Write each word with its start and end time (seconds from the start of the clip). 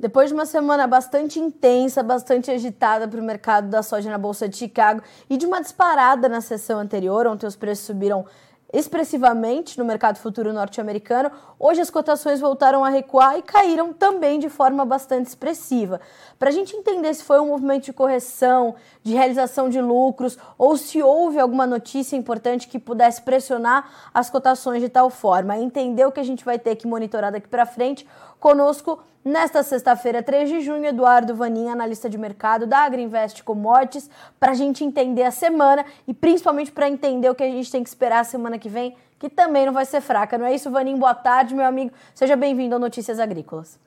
Depois 0.00 0.30
de 0.30 0.34
uma 0.34 0.46
semana 0.46 0.86
bastante 0.86 1.38
intensa, 1.38 2.02
bastante 2.02 2.50
agitada 2.50 3.06
para 3.06 3.20
o 3.20 3.22
mercado 3.22 3.68
da 3.68 3.82
soja 3.82 4.08
na 4.08 4.16
Bolsa 4.16 4.48
de 4.48 4.56
Chicago 4.56 5.02
e 5.28 5.36
de 5.36 5.44
uma 5.44 5.60
disparada 5.60 6.26
na 6.26 6.40
sessão 6.40 6.80
anterior, 6.80 7.26
ontem 7.26 7.46
os 7.46 7.54
preços 7.54 7.84
subiram 7.84 8.24
expressivamente 8.72 9.78
no 9.78 9.84
mercado 9.84 10.16
futuro 10.18 10.52
norte-americano. 10.52 11.30
Hoje 11.58 11.80
as 11.80 11.90
cotações 11.90 12.40
voltaram 12.40 12.84
a 12.84 12.88
recuar 12.88 13.36
e 13.36 13.42
caíram 13.42 13.92
também 13.92 14.38
de 14.38 14.48
forma 14.48 14.84
bastante 14.84 15.26
expressiva. 15.26 16.00
Para 16.38 16.48
a 16.48 16.52
gente 16.52 16.74
entender 16.74 17.12
se 17.12 17.24
foi 17.24 17.40
um 17.40 17.48
movimento 17.48 17.84
de 17.84 17.92
correção, 17.92 18.74
de 19.02 19.12
realização 19.12 19.68
de 19.68 19.80
lucros 19.80 20.38
ou 20.56 20.76
se 20.76 21.02
houve 21.02 21.38
alguma 21.38 21.66
notícia 21.66 22.16
importante 22.16 22.68
que 22.68 22.78
pudesse 22.78 23.20
pressionar 23.20 24.10
as 24.14 24.30
cotações 24.30 24.80
de 24.80 24.88
tal 24.88 25.10
forma, 25.10 25.58
entender 25.58 26.06
o 26.06 26.12
que 26.12 26.20
a 26.20 26.24
gente 26.24 26.44
vai 26.44 26.58
ter 26.58 26.76
que 26.76 26.86
monitorar 26.86 27.32
daqui 27.32 27.48
para 27.48 27.66
frente, 27.66 28.06
conosco 28.40 29.00
Nesta 29.22 29.62
sexta-feira, 29.62 30.22
3 30.22 30.48
de 30.48 30.60
junho, 30.62 30.86
Eduardo 30.86 31.34
Vanin, 31.34 31.68
analista 31.68 32.08
de 32.08 32.16
mercado 32.16 32.66
da 32.66 32.78
Agriinvest 32.78 33.42
Commodities, 33.42 34.08
para 34.38 34.52
a 34.52 34.54
gente 34.54 34.82
entender 34.82 35.24
a 35.24 35.30
semana 35.30 35.84
e 36.08 36.14
principalmente 36.14 36.72
para 36.72 36.88
entender 36.88 37.28
o 37.28 37.34
que 37.34 37.42
a 37.42 37.46
gente 37.46 37.70
tem 37.70 37.82
que 37.82 37.90
esperar 37.90 38.20
a 38.20 38.24
semana 38.24 38.58
que 38.58 38.70
vem, 38.70 38.96
que 39.18 39.28
também 39.28 39.66
não 39.66 39.74
vai 39.74 39.84
ser 39.84 40.00
fraca. 40.00 40.38
Não 40.38 40.46
é 40.46 40.54
isso, 40.54 40.70
Vanin? 40.70 40.96
Boa 40.96 41.14
tarde, 41.14 41.54
meu 41.54 41.66
amigo. 41.66 41.92
Seja 42.14 42.34
bem-vindo 42.34 42.74
ao 42.74 42.80
Notícias 42.80 43.20
Agrícolas. 43.20 43.78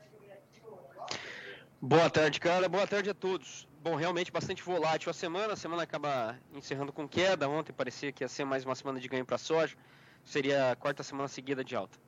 Boa 1.82 2.12
tarde, 2.12 2.40
cara. 2.40 2.70
Boa 2.70 2.86
tarde 2.86 3.10
a 3.10 3.14
todos. 3.16 3.68
Bom, 3.82 3.96
realmente 3.96 4.32
bastante 4.32 4.62
volátil 4.62 5.10
a 5.10 5.14
semana. 5.14 5.54
A 5.54 5.58
semana 5.58 5.82
acaba 5.82 6.38
encerrando 6.54 6.94
com 6.94 7.08
queda. 7.08 7.50
Ontem 7.50 7.74
parecia 7.74 8.12
que 8.12 8.24
ia 8.24 8.28
ser 8.28 8.46
mais 8.46 8.64
uma 8.64 8.76
semana 8.76 9.00
de 9.00 9.08
ganho 9.08 9.26
para 9.26 9.36
a 9.36 9.40
soja. 9.40 9.76
Seria 10.24 10.74
a 10.74 10.76
quarta 10.76 11.02
semana 11.02 11.28
seguida 11.28 11.64
de 11.64 11.76
alta. 11.76 12.03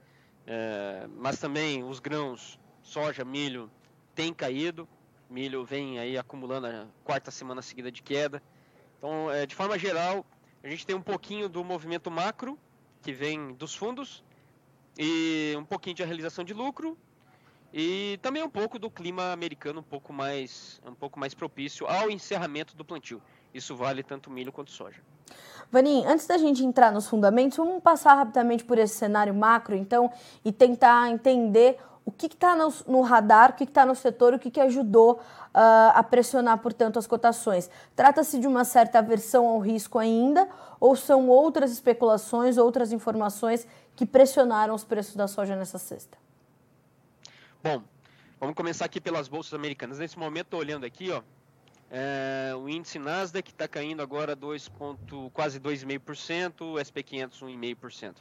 É, 0.47 1.07
mas 1.17 1.39
também 1.39 1.83
os 1.83 1.99
grãos 1.99 2.59
soja, 2.81 3.25
milho 3.25 3.69
tem 4.13 4.33
caído. 4.33 4.87
Milho 5.29 5.65
vem 5.65 5.99
aí 5.99 6.17
acumulando 6.17 6.67
a 6.67 6.87
quarta 7.03 7.31
semana 7.31 7.61
seguida 7.61 7.91
de 7.91 8.01
queda. 8.03 8.41
Então, 8.97 9.29
é, 9.31 9.45
de 9.45 9.55
forma 9.55 9.77
geral, 9.77 10.25
a 10.63 10.69
gente 10.69 10.85
tem 10.85 10.95
um 10.95 11.01
pouquinho 11.01 11.49
do 11.49 11.63
movimento 11.63 12.11
macro, 12.11 12.57
que 13.01 13.11
vem 13.11 13.53
dos 13.53 13.75
fundos, 13.75 14.23
e 14.97 15.53
um 15.57 15.65
pouquinho 15.65 15.95
de 15.95 16.03
realização 16.03 16.43
de 16.43 16.53
lucro, 16.53 16.97
e 17.73 18.17
também 18.21 18.41
um 18.41 18.49
pouco 18.49 18.79
do 18.79 18.89
clima 18.89 19.31
americano 19.31 19.81
um 19.81 19.83
pouco 19.83 20.13
mais, 20.13 20.79
um 20.85 20.95
pouco 20.95 21.19
mais 21.19 21.33
propício 21.33 21.85
ao 21.87 22.09
encerramento 22.09 22.75
do 22.75 22.85
plantio. 22.85 23.21
Isso 23.53 23.75
vale 23.75 24.01
tanto 24.01 24.31
milho 24.31 24.51
quanto 24.51 24.71
soja. 24.71 25.01
Vanim, 25.71 26.05
antes 26.05 26.25
da 26.27 26.37
gente 26.37 26.63
entrar 26.63 26.91
nos 26.91 27.07
fundamentos, 27.07 27.57
vamos 27.57 27.81
passar 27.81 28.15
rapidamente 28.15 28.63
por 28.63 28.77
esse 28.77 28.95
cenário 28.95 29.33
macro, 29.33 29.75
então, 29.75 30.11
e 30.43 30.51
tentar 30.51 31.09
entender 31.09 31.77
o 32.05 32.11
que 32.11 32.27
está 32.27 32.55
no, 32.55 32.71
no, 32.87 33.01
radar, 33.01 33.49
o 33.49 33.53
que 33.53 33.63
está 33.63 33.85
no 33.85 33.95
setor, 33.95 34.33
o 34.33 34.39
que, 34.39 34.51
que 34.51 34.61
ajudou 34.61 35.13
uh, 35.13 35.91
a 35.93 36.03
pressionar, 36.03 36.59
portanto, 36.59 36.99
as 36.99 37.07
cotações. 37.07 37.69
Trata-se 37.95 38.39
de 38.39 38.45
uma 38.47 38.63
certa 38.63 38.99
aversão 38.99 39.47
ao 39.47 39.59
risco 39.59 39.97
ainda, 39.97 40.47
ou 40.79 40.95
são 40.95 41.27
outras 41.27 41.71
especulações, 41.71 42.57
outras 42.57 42.91
informações 42.91 43.67
que 43.95 44.05
pressionaram 44.05 44.75
os 44.75 44.83
preços 44.83 45.15
da 45.15 45.27
soja 45.27 45.55
nessa 45.55 45.79
sexta? 45.79 46.15
Bom, 47.63 47.81
vamos 48.39 48.55
começar 48.55 48.85
aqui 48.85 49.01
pelas 49.01 49.27
bolsas 49.27 49.55
americanas. 49.55 49.97
Nesse 49.97 50.19
momento, 50.19 50.55
olhando 50.55 50.85
aqui, 50.85 51.09
ó, 51.09 51.23
é, 51.97 52.53
o 52.53 52.67
índice 52.67 52.99
Nasdaq 52.99 53.49
está 53.49 53.69
caindo 53.69 54.01
agora 54.01 54.35
2 54.35 54.67
ponto, 54.67 55.31
quase 55.33 55.61
2,5%, 55.61 56.61
o 56.61 56.73
SP500 56.73 57.39
1,5%. 57.39 58.15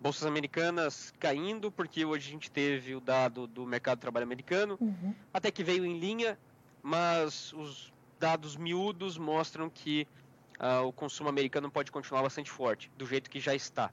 Bolsas 0.00 0.26
americanas 0.26 1.14
caindo, 1.20 1.70
porque 1.70 2.04
hoje 2.04 2.28
a 2.28 2.32
gente 2.32 2.50
teve 2.50 2.96
o 2.96 3.00
dado 3.00 3.46
do 3.46 3.64
mercado 3.64 3.98
de 3.98 4.00
trabalho 4.00 4.24
americano, 4.24 4.76
uhum. 4.80 5.14
até 5.32 5.52
que 5.52 5.62
veio 5.62 5.86
em 5.86 6.00
linha, 6.00 6.36
mas 6.82 7.52
os 7.52 7.92
dados 8.18 8.56
miúdos 8.56 9.16
mostram 9.16 9.70
que 9.70 10.08
uh, 10.58 10.84
o 10.84 10.92
consumo 10.92 11.28
americano 11.28 11.70
pode 11.70 11.92
continuar 11.92 12.22
bastante 12.22 12.50
forte, 12.50 12.90
do 12.98 13.06
jeito 13.06 13.30
que 13.30 13.38
já 13.38 13.54
está. 13.54 13.92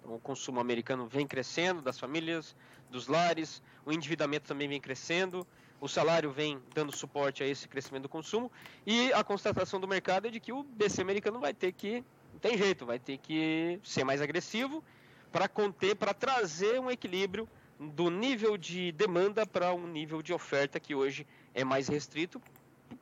Então, 0.00 0.14
o 0.14 0.18
consumo 0.18 0.58
americano 0.58 1.06
vem 1.06 1.26
crescendo, 1.26 1.82
das 1.82 1.98
famílias, 1.98 2.56
dos 2.90 3.08
lares, 3.08 3.62
o 3.84 3.92
endividamento 3.92 4.48
também 4.48 4.68
vem 4.68 4.80
crescendo, 4.80 5.46
o 5.80 5.88
salário 5.88 6.30
vem 6.30 6.58
dando 6.74 6.94
suporte 6.94 7.42
a 7.42 7.46
esse 7.46 7.68
crescimento 7.68 8.04
do 8.04 8.08
consumo, 8.08 8.50
e 8.86 9.12
a 9.12 9.22
constatação 9.22 9.80
do 9.80 9.88
mercado 9.88 10.26
é 10.26 10.30
de 10.30 10.40
que 10.40 10.52
o 10.52 10.62
BC 10.62 11.02
americano 11.02 11.38
vai 11.38 11.52
ter 11.52 11.72
que, 11.72 12.04
não 12.32 12.40
tem 12.40 12.56
jeito, 12.56 12.86
vai 12.86 12.98
ter 12.98 13.18
que 13.18 13.78
ser 13.82 14.04
mais 14.04 14.20
agressivo 14.20 14.82
para 15.30 15.48
conter, 15.48 15.96
para 15.96 16.14
trazer 16.14 16.80
um 16.80 16.90
equilíbrio 16.90 17.48
do 17.78 18.08
nível 18.08 18.56
de 18.56 18.92
demanda 18.92 19.46
para 19.46 19.74
um 19.74 19.86
nível 19.86 20.22
de 20.22 20.32
oferta 20.32 20.78
que 20.78 20.94
hoje 20.94 21.26
é 21.52 21.64
mais 21.64 21.88
restrito 21.88 22.40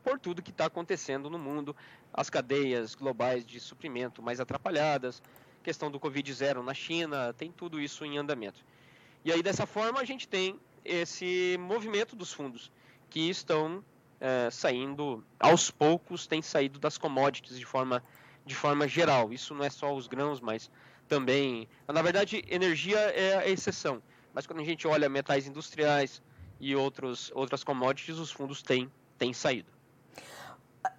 por 0.03 0.19
tudo 0.19 0.43
que 0.43 0.50
está 0.50 0.66
acontecendo 0.66 1.28
no 1.28 1.39
mundo, 1.39 1.77
as 2.12 2.31
cadeias 2.31 2.94
globais 2.94 3.44
de 3.44 3.60
suprimento 3.60 4.22
mais 4.22 4.41
atrapalhadas, 4.41 5.22
questão 5.62 5.91
do 5.91 6.00
Covid 6.00 6.33
zero 6.33 6.62
na 6.62 6.75
China, 6.75 7.33
tem 7.33 7.53
tudo 7.53 7.81
isso 7.81 8.04
em 8.04 8.19
andamento. 8.19 8.65
E 9.25 9.33
aí 9.33 9.43
dessa 9.43 9.66
forma 9.66 10.00
a 10.00 10.04
gente 10.04 10.27
tem 10.27 10.59
esse 10.84 11.56
movimento 11.60 12.15
dos 12.16 12.32
fundos 12.32 12.70
que 13.09 13.28
estão 13.28 13.84
é, 14.20 14.48
saindo 14.50 15.25
aos 15.38 15.70
poucos, 15.70 16.26
tem 16.26 16.41
saído 16.41 16.78
das 16.78 16.97
commodities 16.97 17.59
de 17.59 17.66
forma 17.66 18.03
de 18.44 18.54
forma 18.54 18.88
geral. 18.88 19.32
Isso 19.32 19.54
não 19.54 19.65
é 19.65 19.71
só 19.71 19.94
os 19.94 20.06
grãos, 20.06 20.41
mas 20.41 20.71
também. 21.09 21.69
Na 21.87 22.03
verdade, 22.03 22.44
energia 22.48 22.98
é 22.98 23.37
a 23.37 23.48
exceção. 23.48 24.03
Mas 24.32 24.47
quando 24.47 24.60
a 24.60 24.65
gente 24.65 24.87
olha 24.87 25.09
metais 25.09 25.47
industriais 25.47 26.22
e 26.59 26.75
outros, 26.75 27.31
outras 27.34 27.62
commodities, 27.62 28.19
os 28.19 28.31
fundos 28.31 28.62
têm, 28.62 28.91
têm 29.19 29.32
saído. 29.32 29.71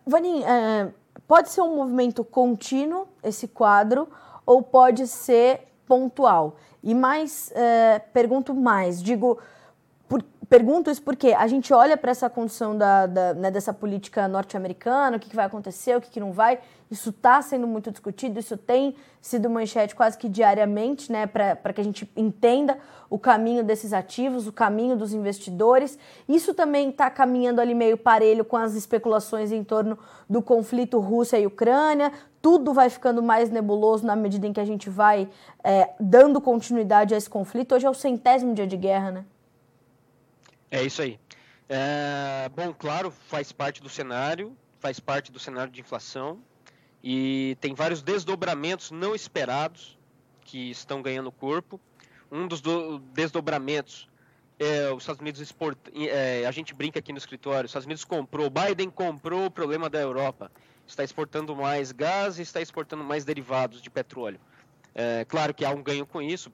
Vanin, 0.05 0.43
é, 0.43 0.93
pode 1.27 1.49
ser 1.49 1.61
um 1.61 1.75
movimento 1.75 2.23
contínuo 2.23 3.07
esse 3.23 3.47
quadro 3.47 4.07
ou 4.45 4.61
pode 4.61 5.07
ser 5.07 5.67
pontual? 5.85 6.57
E 6.81 6.93
mais, 6.93 7.51
é, 7.55 7.99
pergunto 7.99 8.53
mais, 8.53 9.01
digo, 9.01 9.39
pergunto 10.53 10.91
isso 10.91 11.01
porque 11.01 11.29
a 11.33 11.47
gente 11.47 11.73
olha 11.73 11.97
para 11.97 12.11
essa 12.11 12.29
condição 12.29 12.77
da, 12.77 13.07
da 13.07 13.33
né, 13.33 13.49
dessa 13.49 13.73
política 13.73 14.27
norte-americana, 14.27 15.17
o 15.17 15.19
que, 15.19 15.27
que, 15.27 15.35
vai 15.35 15.45
acontecer, 15.45 15.97
o 15.97 16.01
que, 16.01 16.11
que 16.11 16.19
não 16.19 16.31
vai. 16.31 16.59
Isso 16.91 17.09
está 17.09 17.41
sendo 17.41 17.65
muito 17.65 17.89
discutido, 17.89 18.39
isso 18.39 18.55
tem 18.55 18.95
sido 19.19 19.49
manchete 19.49 19.95
quase 19.95 20.15
que 20.15 20.29
diariamente, 20.29 21.11
né, 21.11 21.25
para 21.25 21.73
que 21.73 21.81
a 21.81 21.83
gente 21.83 22.07
entenda 22.15 22.77
o 23.09 23.17
caminho 23.17 23.63
desses 23.63 23.93
ativos, 23.93 24.45
o 24.45 24.51
caminho 24.51 24.95
dos 24.95 25.11
investidores. 25.11 25.97
Isso 26.29 26.53
também 26.53 26.89
está 26.89 27.09
caminhando 27.09 27.59
ali 27.59 27.73
meio 27.73 27.97
parelho 27.97 28.45
com 28.45 28.55
as 28.55 28.75
especulações 28.75 29.51
em 29.51 29.63
torno 29.63 29.97
do 30.29 30.39
conflito 30.39 30.99
Rússia 30.99 31.39
e 31.39 31.47
Ucrânia. 31.47 32.11
Tudo 32.43 32.73
vai 32.73 32.91
ficando 32.91 33.23
mais 33.23 33.49
nebuloso 33.49 34.05
na 34.05 34.15
medida 34.15 34.45
em 34.45 34.53
que 34.53 34.59
a 34.59 34.65
gente 34.65 34.87
vai 34.87 35.27
é, 35.63 35.89
dando 35.99 36.39
continuidade 36.39 37.15
a 37.15 37.17
esse 37.17 37.29
conflito. 37.29 37.73
Hoje 37.73 37.87
é 37.87 37.89
o 37.89 37.93
centésimo 37.95 38.53
dia 38.53 38.67
de 38.67 38.77
guerra, 38.77 39.09
né? 39.09 39.25
É 40.73 40.81
isso 40.81 41.03
aí. 41.03 41.19
É, 41.69 42.49
bom, 42.49 42.73
claro, 42.73 43.11
faz 43.11 43.51
parte 43.51 43.79
do 43.79 43.87
cenário, 43.87 44.57
faz 44.79 44.99
parte 44.99 45.31
do 45.31 45.37
cenário 45.37 45.71
de 45.71 45.79
inflação 45.79 46.41
e 47.03 47.55
tem 47.61 47.75
vários 47.75 48.01
desdobramentos 48.01 48.89
não 48.89 49.13
esperados 49.13 49.99
que 50.41 50.71
estão 50.71 50.99
ganhando 50.99 51.31
corpo. 51.31 51.79
Um 52.31 52.47
dos 52.47 52.59
do, 52.59 52.97
desdobramentos 52.97 54.09
é 54.57 54.91
os 54.91 55.03
Estados 55.03 55.21
Unidos 55.21 55.39
export, 55.41 55.77
é, 55.93 56.43
a 56.47 56.51
gente 56.51 56.73
brinca 56.73 56.97
aqui 56.97 57.11
no 57.11 57.19
escritório, 57.19 57.65
os 57.65 57.69
Estados 57.69 57.85
Unidos 57.85 58.03
comprou, 58.03 58.49
Biden 58.49 58.89
comprou 58.89 59.45
o 59.45 59.51
problema 59.51 59.91
da 59.91 59.99
Europa, 59.99 60.51
está 60.87 61.03
exportando 61.03 61.55
mais 61.55 61.91
gás 61.91 62.39
e 62.39 62.41
está 62.41 62.59
exportando 62.59 63.03
mais 63.03 63.23
derivados 63.23 63.79
de 63.79 63.91
petróleo. 63.91 64.39
É, 64.95 65.23
claro 65.25 65.53
que 65.53 65.63
há 65.63 65.69
um 65.69 65.83
ganho 65.83 66.07
com 66.07 66.19
isso, 66.19 66.51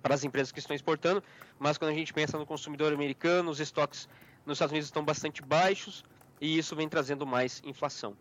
para 0.00 0.14
as 0.14 0.24
empresas 0.24 0.52
que 0.52 0.58
estão 0.58 0.74
exportando, 0.74 1.22
mas 1.58 1.76
quando 1.78 1.90
a 1.90 1.94
gente 1.94 2.12
pensa 2.12 2.38
no 2.38 2.46
consumidor 2.46 2.92
americano, 2.92 3.50
os 3.50 3.60
estoques 3.60 4.08
nos 4.44 4.56
Estados 4.56 4.72
Unidos 4.72 4.88
estão 4.88 5.04
bastante 5.04 5.42
baixos 5.42 6.04
e 6.40 6.56
isso 6.58 6.76
vem 6.76 6.88
trazendo 6.88 7.26
mais 7.26 7.60
inflação. 7.64 8.16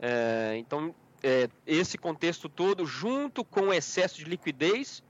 É, 0.00 0.56
então, 0.58 0.94
é, 1.22 1.48
esse 1.66 1.98
contexto 1.98 2.48
todo, 2.48 2.86
junto 2.86 3.44
com 3.44 3.68
o 3.68 3.72
excesso 3.72 4.16
de 4.16 4.24
liquidez, 4.24 5.02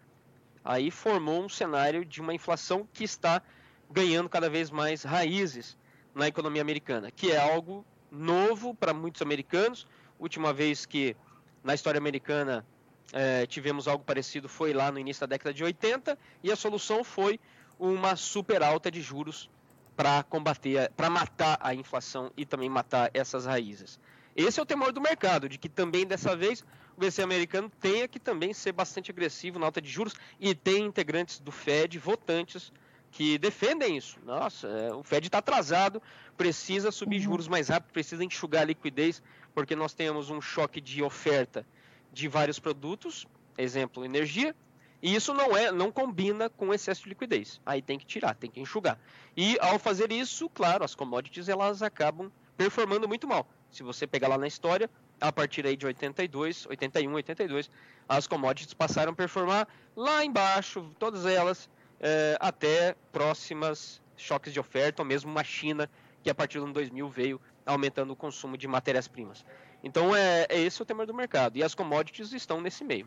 aí 0.64 0.90
formou 0.90 1.44
um 1.44 1.48
cenário 1.48 2.04
de 2.04 2.20
uma 2.20 2.34
inflação 2.34 2.88
que 2.92 3.04
está 3.04 3.42
ganhando 3.90 4.28
cada 4.28 4.50
vez 4.50 4.70
mais 4.70 5.02
raízes 5.04 5.78
na 6.14 6.26
economia 6.26 6.62
americana, 6.62 7.10
que 7.10 7.30
é 7.30 7.38
algo 7.38 7.84
novo 8.10 8.74
para 8.74 8.92
muitos 8.92 9.22
americanos. 9.22 9.86
Última 10.18 10.52
vez 10.52 10.86
que 10.86 11.16
na 11.62 11.74
história 11.74 11.98
americana 11.98 12.66
é, 13.12 13.46
tivemos 13.46 13.86
algo 13.86 14.04
parecido 14.04 14.48
foi 14.48 14.72
lá 14.72 14.90
no 14.90 14.98
início 14.98 15.20
da 15.20 15.26
década 15.26 15.54
de 15.54 15.62
80 15.62 16.18
e 16.42 16.50
a 16.50 16.56
solução 16.56 17.04
foi 17.04 17.38
uma 17.78 18.16
super 18.16 18.62
alta 18.62 18.90
de 18.90 19.00
juros 19.00 19.50
para 19.96 20.22
combater, 20.24 20.90
para 20.96 21.08
matar 21.08 21.58
a 21.60 21.74
inflação 21.74 22.30
e 22.36 22.44
também 22.44 22.68
matar 22.68 23.10
essas 23.14 23.46
raízes. 23.46 23.98
Esse 24.34 24.60
é 24.60 24.62
o 24.62 24.66
temor 24.66 24.92
do 24.92 25.00
mercado, 25.00 25.48
de 25.48 25.56
que 25.56 25.68
também 25.68 26.06
dessa 26.06 26.36
vez 26.36 26.62
o 26.94 27.00
BC 27.00 27.22
americano 27.22 27.70
tenha 27.80 28.06
que 28.06 28.18
também 28.18 28.52
ser 28.52 28.72
bastante 28.72 29.10
agressivo 29.10 29.58
na 29.58 29.66
alta 29.66 29.80
de 29.80 29.88
juros 29.88 30.14
e 30.38 30.54
tem 30.54 30.84
integrantes 30.84 31.38
do 31.38 31.50
Fed, 31.50 31.98
votantes, 31.98 32.70
que 33.10 33.38
defendem 33.38 33.96
isso. 33.96 34.18
Nossa, 34.24 34.68
é, 34.68 34.92
o 34.92 35.02
Fed 35.02 35.26
está 35.26 35.38
atrasado, 35.38 36.02
precisa 36.36 36.90
subir 36.90 37.16
uhum. 37.16 37.22
juros 37.22 37.48
mais 37.48 37.68
rápido, 37.68 37.92
precisa 37.92 38.22
enxugar 38.22 38.62
a 38.62 38.66
liquidez, 38.66 39.22
porque 39.54 39.74
nós 39.74 39.94
temos 39.94 40.28
um 40.28 40.40
choque 40.40 40.82
de 40.82 41.02
oferta 41.02 41.64
de 42.16 42.28
vários 42.28 42.58
produtos, 42.58 43.26
exemplo, 43.58 44.02
energia, 44.02 44.56
e 45.02 45.14
isso 45.14 45.34
não 45.34 45.54
é, 45.54 45.70
não 45.70 45.92
combina 45.92 46.48
com 46.48 46.72
excesso 46.72 47.02
de 47.02 47.10
liquidez. 47.10 47.60
Aí 47.64 47.82
tem 47.82 47.98
que 47.98 48.06
tirar, 48.06 48.34
tem 48.34 48.50
que 48.50 48.58
enxugar. 48.58 48.98
E 49.36 49.58
ao 49.60 49.78
fazer 49.78 50.10
isso, 50.10 50.48
claro, 50.48 50.82
as 50.82 50.94
commodities 50.94 51.46
elas 51.46 51.82
acabam 51.82 52.32
performando 52.56 53.06
muito 53.06 53.28
mal. 53.28 53.46
Se 53.70 53.82
você 53.82 54.06
pegar 54.06 54.28
lá 54.28 54.38
na 54.38 54.46
história, 54.46 54.88
a 55.20 55.30
partir 55.30 55.66
aí 55.66 55.76
de 55.76 55.84
82, 55.84 56.64
81, 56.64 57.12
82, 57.12 57.70
as 58.08 58.26
commodities 58.26 58.72
passaram 58.72 59.12
a 59.12 59.14
performar 59.14 59.68
lá 59.94 60.24
embaixo, 60.24 60.90
todas 60.98 61.26
elas, 61.26 61.68
é, 62.00 62.38
até 62.40 62.96
próximas 63.12 64.00
choques 64.16 64.54
de 64.54 64.58
oferta, 64.58 65.02
ou 65.02 65.06
mesmo 65.06 65.30
uma 65.30 65.44
China 65.44 65.90
que 66.22 66.30
a 66.30 66.34
partir 66.34 66.60
do 66.60 66.64
ano 66.64 66.72
2000 66.72 67.10
veio 67.10 67.40
aumentando 67.66 68.14
o 68.14 68.16
consumo 68.16 68.56
de 68.56 68.66
matérias-primas. 68.66 69.44
Então 69.86 70.14
é, 70.14 70.46
é 70.48 70.58
esse 70.58 70.82
o 70.82 70.84
tema 70.84 71.06
do 71.06 71.14
mercado. 71.14 71.56
E 71.56 71.62
as 71.62 71.72
commodities 71.72 72.32
estão 72.32 72.60
nesse 72.60 72.82
meio. 72.82 73.06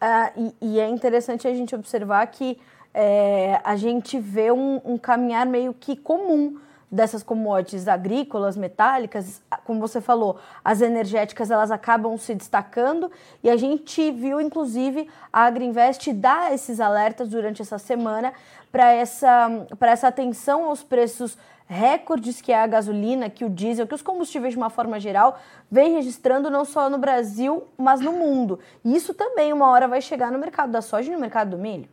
Uh, 0.00 0.54
e, 0.60 0.74
e, 0.74 0.80
é 0.80 0.88
interessante 0.88 1.48
a 1.48 1.54
gente 1.54 1.74
observar 1.74 2.24
que 2.28 2.58
é, 2.92 3.60
a 3.64 3.74
gente 3.74 4.20
vê 4.20 4.52
um, 4.52 4.80
um 4.84 4.96
caminhar 4.96 5.44
meio 5.46 5.74
que 5.74 5.96
comum 5.96 6.60
dessas 6.90 7.24
commodities 7.24 7.88
agrícolas, 7.88 8.56
metálicas, 8.56 9.42
como 9.64 9.80
você 9.80 10.00
falou, 10.00 10.38
as 10.64 10.80
energéticas 10.80 11.50
elas 11.50 11.72
acabam 11.72 12.16
se 12.16 12.36
destacando. 12.36 13.10
E 13.42 13.50
a 13.50 13.56
gente 13.56 14.12
viu 14.12 14.40
inclusive 14.40 15.08
a 15.32 15.46
Agriinvest 15.46 16.12
dar 16.12 16.54
esses 16.54 16.78
alertas 16.78 17.30
durante 17.30 17.60
essa 17.62 17.78
semana 17.78 18.32
para 18.70 18.92
essa, 18.92 19.48
essa 19.80 20.06
atenção 20.06 20.66
aos 20.66 20.84
preços 20.84 21.36
recordes 21.74 22.40
que 22.40 22.52
é 22.52 22.62
a 22.62 22.66
gasolina, 22.66 23.28
que 23.28 23.44
o 23.44 23.50
diesel, 23.50 23.86
que 23.86 23.94
os 23.94 24.02
combustíveis 24.02 24.54
de 24.54 24.58
uma 24.58 24.70
forma 24.70 25.00
geral 25.00 25.40
vem 25.70 25.94
registrando 25.94 26.48
não 26.48 26.64
só 26.64 26.88
no 26.88 26.98
Brasil, 26.98 27.66
mas 27.76 28.00
no 28.00 28.12
mundo. 28.12 28.60
Isso 28.84 29.12
também 29.12 29.52
uma 29.52 29.68
hora 29.68 29.88
vai 29.88 30.00
chegar 30.00 30.30
no 30.30 30.38
mercado 30.38 30.70
da 30.70 30.80
soja 30.80 31.10
e 31.10 31.14
no 31.14 31.20
mercado 31.20 31.50
do 31.50 31.58
milho. 31.58 31.88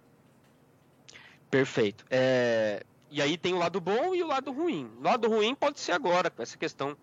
Perfeito. 1.49 2.05
É, 2.09 2.83
e 3.09 3.21
aí 3.21 3.37
tem 3.37 3.53
o 3.53 3.57
lado 3.57 3.81
bom 3.81 4.13
e 4.13 4.21
o 4.21 4.27
lado 4.27 4.51
ruim. 4.51 4.89
O 4.99 5.03
lado 5.03 5.27
ruim 5.27 5.55
pode 5.55 5.79
ser 5.79 5.93
agora, 5.93 6.29
com 6.29 6.43
essa 6.43 6.57
questão 6.57 6.95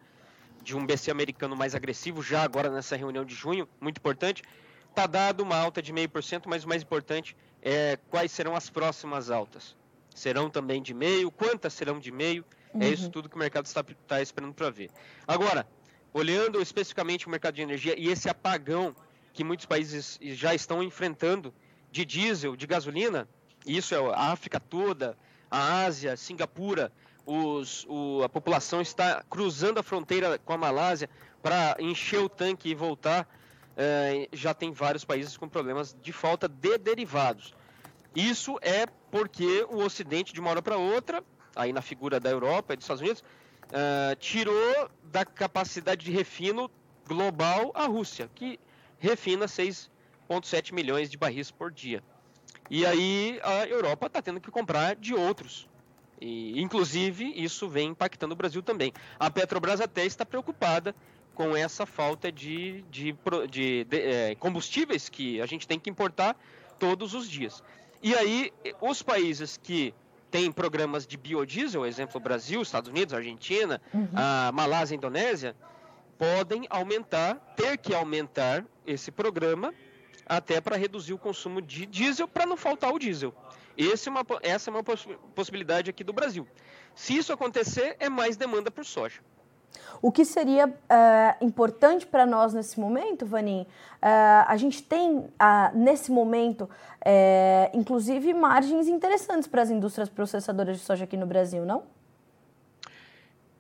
de 0.62 0.76
um 0.76 0.86
BC 0.86 1.10
americano 1.10 1.56
mais 1.56 1.74
agressivo, 1.74 2.22
já 2.22 2.42
agora 2.42 2.70
nessa 2.70 2.96
reunião 2.96 3.24
de 3.24 3.34
junho, 3.34 3.68
muito 3.80 3.98
importante. 3.98 4.42
Está 4.88 5.06
dado 5.06 5.42
uma 5.42 5.56
alta 5.56 5.82
de 5.82 5.92
0,5%, 5.92 6.44
mas 6.46 6.64
o 6.64 6.68
mais 6.68 6.82
importante 6.82 7.36
é 7.60 7.98
quais 8.08 8.30
serão 8.30 8.54
as 8.54 8.70
próximas 8.70 9.30
altas. 9.30 9.76
Serão 10.14 10.48
também 10.48 10.80
de 10.80 10.94
meio? 10.94 11.30
Quantas 11.30 11.72
serão 11.72 11.98
de 11.98 12.10
meio? 12.10 12.44
Uhum. 12.74 12.82
É 12.82 12.88
isso 12.88 13.04
uhum. 13.04 13.10
tudo 13.10 13.28
que 13.28 13.36
o 13.36 13.38
mercado 13.38 13.66
está, 13.66 13.80
está 13.80 14.20
esperando 14.20 14.54
para 14.54 14.70
ver. 14.70 14.90
Agora, 15.26 15.66
olhando 16.12 16.60
especificamente 16.60 17.26
o 17.26 17.30
mercado 17.30 17.54
de 17.54 17.62
energia 17.62 17.98
e 17.98 18.08
esse 18.08 18.28
apagão 18.28 18.94
que 19.32 19.44
muitos 19.44 19.66
países 19.66 20.18
já 20.20 20.54
estão 20.54 20.82
enfrentando 20.82 21.54
de 21.90 22.04
diesel, 22.04 22.56
de 22.56 22.66
gasolina, 22.66 23.28
isso 23.66 23.94
é 23.94 23.98
a 23.98 24.32
África 24.32 24.58
toda, 24.58 25.16
a 25.50 25.84
Ásia, 25.84 26.16
Singapura, 26.16 26.92
os, 27.24 27.84
o, 27.88 28.22
a 28.24 28.28
população 28.28 28.80
está 28.80 29.22
cruzando 29.28 29.78
a 29.78 29.82
fronteira 29.82 30.38
com 30.38 30.52
a 30.52 30.58
Malásia 30.58 31.08
para 31.42 31.76
encher 31.78 32.20
o 32.20 32.28
tanque 32.28 32.70
e 32.70 32.74
voltar. 32.74 33.28
É, 33.76 34.28
já 34.32 34.52
tem 34.52 34.72
vários 34.72 35.04
países 35.04 35.36
com 35.36 35.48
problemas 35.48 35.96
de 36.02 36.12
falta 36.12 36.48
de 36.48 36.78
derivados. 36.78 37.54
Isso 38.14 38.58
é 38.60 38.86
porque 39.10 39.64
o 39.70 39.84
Ocidente, 39.84 40.32
de 40.32 40.40
uma 40.40 40.50
hora 40.50 40.62
para 40.62 40.76
outra, 40.76 41.22
aí 41.58 41.72
na 41.72 41.82
figura 41.82 42.20
da 42.20 42.30
Europa 42.30 42.72
e 42.72 42.76
dos 42.76 42.84
Estados 42.84 43.02
Unidos, 43.02 43.24
é, 43.72 44.14
tirou 44.14 44.88
da 45.02 45.24
capacidade 45.24 46.04
de 46.04 46.10
refino 46.10 46.70
global 47.06 47.72
a 47.74 47.84
Rússia, 47.84 48.30
que 48.34 48.58
refina 48.98 49.46
6,7 49.46 50.72
milhões 50.72 51.10
de 51.10 51.18
barris 51.18 51.50
por 51.50 51.70
dia. 51.70 52.02
E 52.70 52.86
aí 52.86 53.40
a 53.42 53.66
Europa 53.66 54.06
está 54.06 54.22
tendo 54.22 54.40
que 54.40 54.50
comprar 54.50 54.94
de 54.94 55.14
outros. 55.14 55.68
E, 56.20 56.60
inclusive, 56.60 57.24
isso 57.36 57.68
vem 57.68 57.90
impactando 57.90 58.34
o 58.34 58.36
Brasil 58.36 58.62
também. 58.62 58.92
A 59.18 59.30
Petrobras 59.30 59.80
até 59.80 60.04
está 60.04 60.24
preocupada 60.24 60.94
com 61.34 61.56
essa 61.56 61.86
falta 61.86 62.30
de, 62.32 62.82
de, 62.90 63.16
de, 63.48 63.84
de 63.84 63.96
é, 63.96 64.34
combustíveis 64.34 65.08
que 65.08 65.40
a 65.40 65.46
gente 65.46 65.66
tem 65.66 65.78
que 65.78 65.88
importar 65.88 66.36
todos 66.78 67.14
os 67.14 67.28
dias. 67.28 67.62
E 68.02 68.14
aí, 68.14 68.52
os 68.80 69.02
países 69.02 69.56
que 69.56 69.94
têm 70.30 70.52
programas 70.52 71.06
de 71.06 71.16
biodiesel, 71.16 71.86
exemplo 71.86 72.20
Brasil, 72.20 72.60
Estados 72.62 72.90
Unidos, 72.90 73.14
Argentina, 73.14 73.80
uhum. 73.92 74.08
a 74.14 74.50
Malásia, 74.52 74.94
Indonésia, 74.94 75.56
podem 76.18 76.66
aumentar, 76.68 77.36
ter 77.56 77.78
que 77.78 77.94
aumentar 77.94 78.64
esse 78.86 79.10
programa 79.10 79.72
até 80.26 80.60
para 80.60 80.76
reduzir 80.76 81.14
o 81.14 81.18
consumo 81.18 81.62
de 81.62 81.86
diesel 81.86 82.28
para 82.28 82.44
não 82.44 82.56
faltar 82.56 82.92
o 82.92 82.98
diesel. 82.98 83.34
Esse 83.76 84.08
é 84.08 84.12
uma, 84.12 84.26
essa 84.42 84.70
é 84.70 84.72
uma 84.72 84.82
possibilidade 84.82 85.88
aqui 85.88 86.02
do 86.02 86.12
Brasil. 86.12 86.46
Se 86.94 87.16
isso 87.16 87.32
acontecer, 87.32 87.96
é 88.00 88.08
mais 88.08 88.36
demanda 88.36 88.70
por 88.70 88.84
soja. 88.84 89.20
O 90.00 90.12
que 90.12 90.24
seria 90.24 90.68
uh, 90.68 91.44
importante 91.44 92.06
para 92.06 92.24
nós 92.24 92.54
nesse 92.54 92.78
momento, 92.78 93.26
Vanim, 93.26 93.62
uh, 93.62 93.66
a 94.46 94.56
gente 94.56 94.82
tem 94.82 95.18
uh, 95.18 95.28
nesse 95.74 96.10
momento, 96.12 96.68
inclusive, 97.72 98.34
margens 98.34 98.86
interessantes 98.86 99.48
para 99.48 99.62
as 99.62 99.70
indústrias 99.70 100.08
processadoras 100.08 100.78
de 100.78 100.84
soja 100.84 101.04
aqui 101.04 101.16
no 101.16 101.26
Brasil, 101.26 101.64
não? 101.64 101.82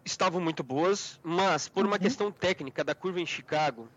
Estavam 0.04 0.40
muito 0.40 0.62
boas, 0.62 1.18
mas 1.22 1.68
por 1.68 1.84
uma 1.84 1.96
uhum. 1.96 2.02
questão 2.02 2.30
técnica 2.30 2.84
da 2.84 2.94
curva 2.94 3.20
em 3.20 3.26
Chicago, 3.26 3.88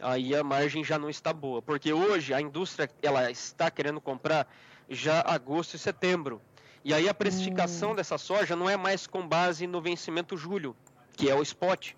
aí 0.00 0.34
a 0.34 0.42
margem 0.42 0.82
já 0.82 0.98
não 0.98 1.10
está 1.10 1.32
boa, 1.32 1.62
porque 1.62 1.92
hoje 1.92 2.32
a 2.34 2.40
indústria 2.40 2.90
ela 3.02 3.30
está 3.30 3.70
querendo 3.70 4.00
comprar 4.00 4.46
já 4.88 5.22
agosto 5.26 5.74
e 5.74 5.78
setembro. 5.78 6.40
E 6.84 6.92
aí 6.92 7.08
a 7.08 7.14
precificação 7.14 7.92
hum. 7.92 7.94
dessa 7.94 8.18
soja 8.18 8.54
não 8.54 8.68
é 8.68 8.76
mais 8.76 9.06
com 9.06 9.26
base 9.26 9.66
no 9.66 9.80
vencimento 9.80 10.36
julho, 10.36 10.76
que 11.16 11.30
é 11.30 11.34
o 11.34 11.42
spot. 11.42 11.92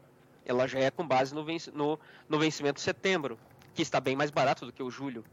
Ela 0.44 0.66
já 0.66 0.78
é 0.78 0.90
com 0.90 1.06
base 1.06 1.34
no, 1.34 1.44
no, 1.74 1.98
no 2.28 2.38
vencimento 2.38 2.80
setembro, 2.80 3.38
que 3.74 3.82
está 3.82 4.00
bem 4.00 4.14
mais 4.14 4.30
barato 4.30 4.64
do 4.64 4.72
que 4.72 4.82
o 4.82 4.90
julho. 4.90 5.24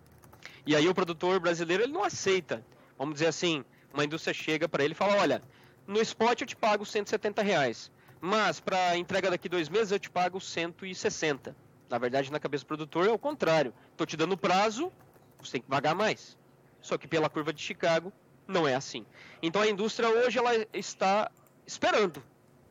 E 0.65 0.75
aí 0.75 0.87
o 0.87 0.93
produtor 0.93 1.39
brasileiro 1.39 1.83
ele 1.83 1.93
não 1.93 2.03
aceita. 2.03 2.65
Vamos 2.97 3.15
dizer 3.15 3.27
assim, 3.27 3.63
uma 3.93 4.03
indústria 4.03 4.33
chega 4.33 4.67
para 4.67 4.83
ele 4.83 4.93
e 4.93 4.95
fala, 4.95 5.17
olha, 5.17 5.41
no 5.85 6.01
spot 6.01 6.41
eu 6.41 6.47
te 6.47 6.55
pago 6.55 6.85
170 6.85 7.41
reais, 7.41 7.91
mas 8.19 8.59
para 8.59 8.97
entrega 8.97 9.29
daqui 9.29 9.49
dois 9.49 9.69
meses 9.69 9.91
eu 9.91 9.99
te 9.99 10.09
pago 10.09 10.39
160. 10.39 11.55
Na 11.89 11.97
verdade, 11.97 12.31
na 12.31 12.39
cabeça 12.39 12.63
do 12.63 12.67
produtor 12.67 13.07
é 13.07 13.11
o 13.11 13.19
contrário. 13.19 13.73
Estou 13.91 14.07
te 14.07 14.17
dando 14.17 14.37
prazo, 14.37 14.91
você 15.39 15.53
tem 15.53 15.61
que 15.61 15.67
pagar 15.67 15.93
mais. 15.93 16.37
Só 16.81 16.97
que 16.97 17.07
pela 17.07 17.29
curva 17.29 17.53
de 17.53 17.61
Chicago, 17.61 18.11
não 18.47 18.67
é 18.67 18.75
assim. 18.75 19.05
Então 19.41 19.61
a 19.61 19.67
indústria 19.67 20.09
hoje 20.09 20.39
ela 20.39 20.51
está 20.73 21.29
esperando. 21.67 22.23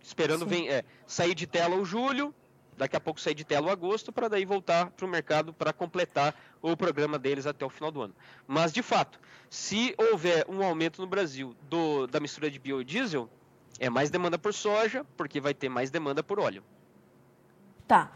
Esperando 0.02 0.46
vem, 0.46 0.68
é, 0.68 0.84
sair 1.06 1.34
de 1.34 1.46
tela 1.46 1.76
o 1.76 1.84
julho, 1.84 2.34
daqui 2.76 2.96
a 2.96 3.00
pouco 3.00 3.20
sair 3.20 3.34
de 3.34 3.44
tela 3.44 3.68
o 3.68 3.70
agosto, 3.70 4.12
para 4.12 4.28
daí 4.28 4.44
voltar 4.44 4.90
para 4.90 5.06
o 5.06 5.08
mercado 5.08 5.52
para 5.52 5.72
completar 5.72 6.34
o 6.60 6.76
programa 6.76 7.18
deles 7.18 7.46
até 7.46 7.64
o 7.64 7.70
final 7.70 7.90
do 7.90 8.02
ano. 8.02 8.14
Mas, 8.46 8.72
de 8.72 8.82
fato, 8.82 9.20
se 9.48 9.94
houver 9.98 10.44
um 10.48 10.62
aumento 10.62 11.00
no 11.00 11.06
Brasil 11.06 11.54
do, 11.68 12.06
da 12.06 12.18
mistura 12.18 12.50
de 12.50 12.58
biodiesel, 12.58 13.28
é 13.78 13.88
mais 13.88 14.10
demanda 14.10 14.38
por 14.38 14.52
soja, 14.52 15.04
porque 15.16 15.40
vai 15.40 15.54
ter 15.54 15.68
mais 15.68 15.90
demanda 15.90 16.22
por 16.22 16.38
óleo. 16.38 16.62
Tá. 17.86 18.12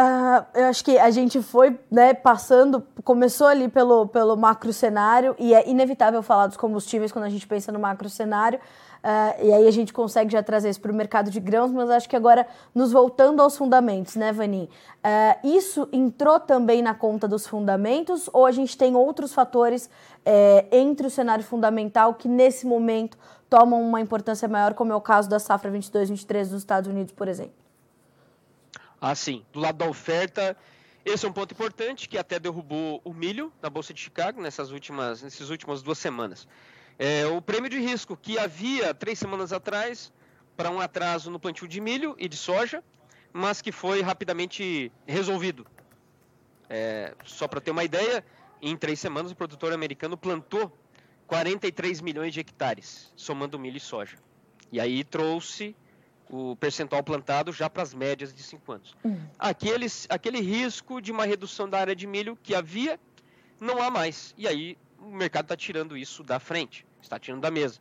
Uh, 0.00 0.46
eu 0.54 0.64
acho 0.64 0.82
que 0.82 0.98
a 0.98 1.10
gente 1.10 1.42
foi 1.42 1.78
né, 1.90 2.14
passando, 2.14 2.82
começou 3.04 3.46
ali 3.46 3.68
pelo, 3.68 4.08
pelo 4.08 4.34
macro 4.34 4.72
cenário, 4.72 5.36
e 5.38 5.52
é 5.52 5.68
inevitável 5.68 6.22
falar 6.22 6.46
dos 6.46 6.56
combustíveis 6.56 7.12
quando 7.12 7.26
a 7.26 7.28
gente 7.28 7.46
pensa 7.46 7.70
no 7.70 7.78
macro 7.78 8.08
cenário, 8.08 8.58
uh, 8.58 9.44
e 9.44 9.52
aí 9.52 9.68
a 9.68 9.70
gente 9.70 9.92
consegue 9.92 10.32
já 10.32 10.42
trazer 10.42 10.70
isso 10.70 10.80
para 10.80 10.90
o 10.90 10.94
mercado 10.94 11.30
de 11.30 11.38
grãos, 11.38 11.70
mas 11.70 11.90
acho 11.90 12.08
que 12.08 12.16
agora, 12.16 12.46
nos 12.74 12.92
voltando 12.92 13.42
aos 13.42 13.58
fundamentos, 13.58 14.16
né, 14.16 14.32
Vani? 14.32 14.70
Uh, 15.04 15.46
isso 15.46 15.86
entrou 15.92 16.40
também 16.40 16.80
na 16.80 16.94
conta 16.94 17.28
dos 17.28 17.46
fundamentos, 17.46 18.30
ou 18.32 18.46
a 18.46 18.52
gente 18.52 18.78
tem 18.78 18.96
outros 18.96 19.34
fatores 19.34 19.90
eh, 20.24 20.64
entre 20.72 21.08
o 21.08 21.10
cenário 21.10 21.44
fundamental 21.44 22.14
que 22.14 22.26
nesse 22.26 22.66
momento 22.66 23.18
tomam 23.50 23.82
uma 23.82 24.00
importância 24.00 24.48
maior, 24.48 24.72
como 24.72 24.92
é 24.92 24.96
o 24.96 25.00
caso 25.00 25.28
da 25.28 25.38
safra 25.38 25.70
22-23 25.70 26.48
dos 26.48 26.58
Estados 26.58 26.88
Unidos, 26.88 27.12
por 27.12 27.28
exemplo? 27.28 27.69
Assim, 29.00 29.44
do 29.52 29.60
lado 29.60 29.78
da 29.78 29.88
oferta, 29.88 30.56
esse 31.04 31.24
é 31.24 31.28
um 31.28 31.32
ponto 31.32 31.52
importante 31.52 32.08
que 32.08 32.18
até 32.18 32.38
derrubou 32.38 33.00
o 33.02 33.14
milho 33.14 33.52
na 33.62 33.70
Bolsa 33.70 33.94
de 33.94 34.00
Chicago 34.00 34.42
nessas 34.42 34.70
últimas, 34.70 35.22
nessas 35.22 35.48
últimas 35.48 35.82
duas 35.82 35.98
semanas. 35.98 36.46
É, 36.98 37.26
o 37.26 37.40
prêmio 37.40 37.70
de 37.70 37.78
risco 37.78 38.14
que 38.14 38.38
havia 38.38 38.92
três 38.92 39.18
semanas 39.18 39.52
atrás 39.52 40.12
para 40.54 40.70
um 40.70 40.78
atraso 40.78 41.30
no 41.30 41.40
plantio 41.40 41.66
de 41.66 41.80
milho 41.80 42.14
e 42.18 42.28
de 42.28 42.36
soja, 42.36 42.84
mas 43.32 43.62
que 43.62 43.72
foi 43.72 44.02
rapidamente 44.02 44.92
resolvido. 45.06 45.66
É, 46.68 47.14
só 47.24 47.48
para 47.48 47.60
ter 47.60 47.70
uma 47.70 47.82
ideia, 47.82 48.22
em 48.60 48.76
três 48.76 49.00
semanas 49.00 49.32
o 49.32 49.34
produtor 49.34 49.72
americano 49.72 50.18
plantou 50.18 50.70
43 51.26 52.02
milhões 52.02 52.34
de 52.34 52.40
hectares, 52.40 53.10
somando 53.16 53.58
milho 53.58 53.78
e 53.78 53.80
soja. 53.80 54.18
E 54.70 54.78
aí 54.78 55.02
trouxe 55.02 55.74
o 56.30 56.54
percentual 56.56 57.02
plantado 57.02 57.52
já 57.52 57.68
para 57.68 57.82
as 57.82 57.92
médias 57.92 58.32
de 58.32 58.42
5 58.42 58.72
anos. 58.72 58.96
Uhum. 59.02 59.20
Aqueles, 59.38 60.06
aquele 60.08 60.40
risco 60.40 61.00
de 61.00 61.10
uma 61.10 61.24
redução 61.24 61.68
da 61.68 61.78
área 61.78 61.94
de 61.94 62.06
milho 62.06 62.38
que 62.40 62.54
havia, 62.54 62.98
não 63.58 63.82
há 63.82 63.90
mais. 63.90 64.32
E 64.38 64.46
aí 64.46 64.78
o 64.98 65.10
mercado 65.10 65.46
está 65.46 65.56
tirando 65.56 65.96
isso 65.96 66.22
da 66.22 66.38
frente, 66.38 66.86
está 67.02 67.18
tirando 67.18 67.40
da 67.40 67.50
mesa. 67.50 67.80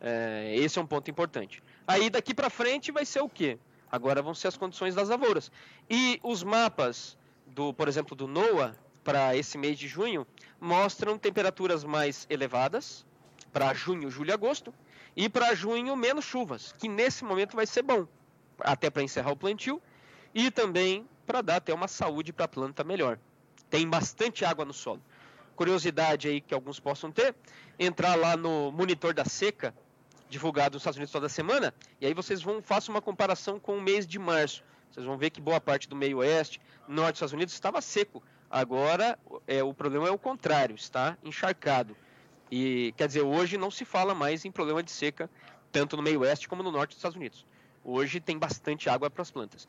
É, 0.00 0.54
esse 0.56 0.78
é 0.78 0.82
um 0.82 0.86
ponto 0.86 1.10
importante. 1.10 1.62
Aí 1.86 2.08
daqui 2.08 2.32
para 2.32 2.48
frente 2.48 2.92
vai 2.92 3.04
ser 3.04 3.20
o 3.20 3.28
quê? 3.28 3.58
Agora 3.90 4.22
vão 4.22 4.34
ser 4.34 4.46
as 4.46 4.56
condições 4.56 4.94
das 4.94 5.08
lavouras. 5.08 5.50
E 5.88 6.20
os 6.22 6.44
mapas 6.44 7.18
do, 7.44 7.74
por 7.74 7.88
exemplo, 7.88 8.14
do 8.14 8.28
NOAA 8.28 8.76
para 9.02 9.36
esse 9.36 9.58
mês 9.58 9.76
de 9.76 9.88
junho 9.88 10.24
mostram 10.60 11.18
temperaturas 11.18 11.82
mais 11.82 12.24
elevadas 12.30 13.04
para 13.52 13.74
junho, 13.74 14.08
julho 14.08 14.30
e 14.30 14.32
agosto 14.32 14.72
e 15.16 15.28
para 15.28 15.54
junho 15.54 15.96
menos 15.96 16.24
chuvas, 16.24 16.74
que 16.78 16.88
nesse 16.88 17.24
momento 17.24 17.56
vai 17.56 17.66
ser 17.66 17.82
bom, 17.82 18.06
até 18.58 18.90
para 18.90 19.02
encerrar 19.02 19.32
o 19.32 19.36
plantio 19.36 19.80
e 20.34 20.50
também 20.50 21.06
para 21.26 21.42
dar 21.42 21.56
até 21.56 21.72
uma 21.72 21.88
saúde 21.88 22.32
para 22.32 22.44
a 22.44 22.48
planta 22.48 22.84
melhor. 22.84 23.18
Tem 23.68 23.88
bastante 23.88 24.44
água 24.44 24.64
no 24.64 24.72
solo. 24.72 25.02
Curiosidade 25.54 26.28
aí 26.28 26.40
que 26.40 26.54
alguns 26.54 26.80
possam 26.80 27.12
ter, 27.12 27.34
entrar 27.78 28.14
lá 28.14 28.36
no 28.36 28.72
monitor 28.72 29.12
da 29.12 29.24
seca 29.24 29.74
divulgado 30.30 30.74
nos 30.74 30.82
Estados 30.82 30.96
Unidos 30.96 31.12
toda 31.12 31.28
semana, 31.28 31.74
e 32.00 32.06
aí 32.06 32.14
vocês 32.14 32.40
vão 32.40 32.62
façam 32.62 32.94
uma 32.94 33.02
comparação 33.02 33.58
com 33.58 33.76
o 33.76 33.82
mês 33.82 34.06
de 34.06 34.18
março. 34.18 34.62
Vocês 34.90 35.04
vão 35.04 35.18
ver 35.18 35.30
que 35.30 35.40
boa 35.40 35.60
parte 35.60 35.88
do 35.88 35.96
meio 35.96 36.18
oeste, 36.18 36.60
norte 36.88 37.12
dos 37.12 37.16
Estados 37.18 37.32
Unidos 37.32 37.54
estava 37.54 37.80
seco. 37.80 38.22
Agora 38.50 39.18
é, 39.46 39.62
o 39.62 39.74
problema 39.74 40.08
é 40.08 40.10
o 40.10 40.18
contrário, 40.18 40.74
está 40.74 41.18
encharcado. 41.22 41.96
E 42.50 42.92
quer 42.96 43.06
dizer, 43.06 43.22
hoje 43.22 43.56
não 43.56 43.70
se 43.70 43.84
fala 43.84 44.14
mais 44.14 44.44
em 44.44 44.50
problema 44.50 44.82
de 44.82 44.90
seca, 44.90 45.30
tanto 45.70 45.96
no 45.96 46.02
meio 46.02 46.20
oeste 46.20 46.48
como 46.48 46.62
no 46.62 46.72
norte 46.72 46.90
dos 46.90 46.98
Estados 46.98 47.16
Unidos. 47.16 47.46
Hoje 47.84 48.20
tem 48.20 48.38
bastante 48.38 48.88
água 48.88 49.08
para 49.08 49.22
as 49.22 49.30
plantas. 49.30 49.68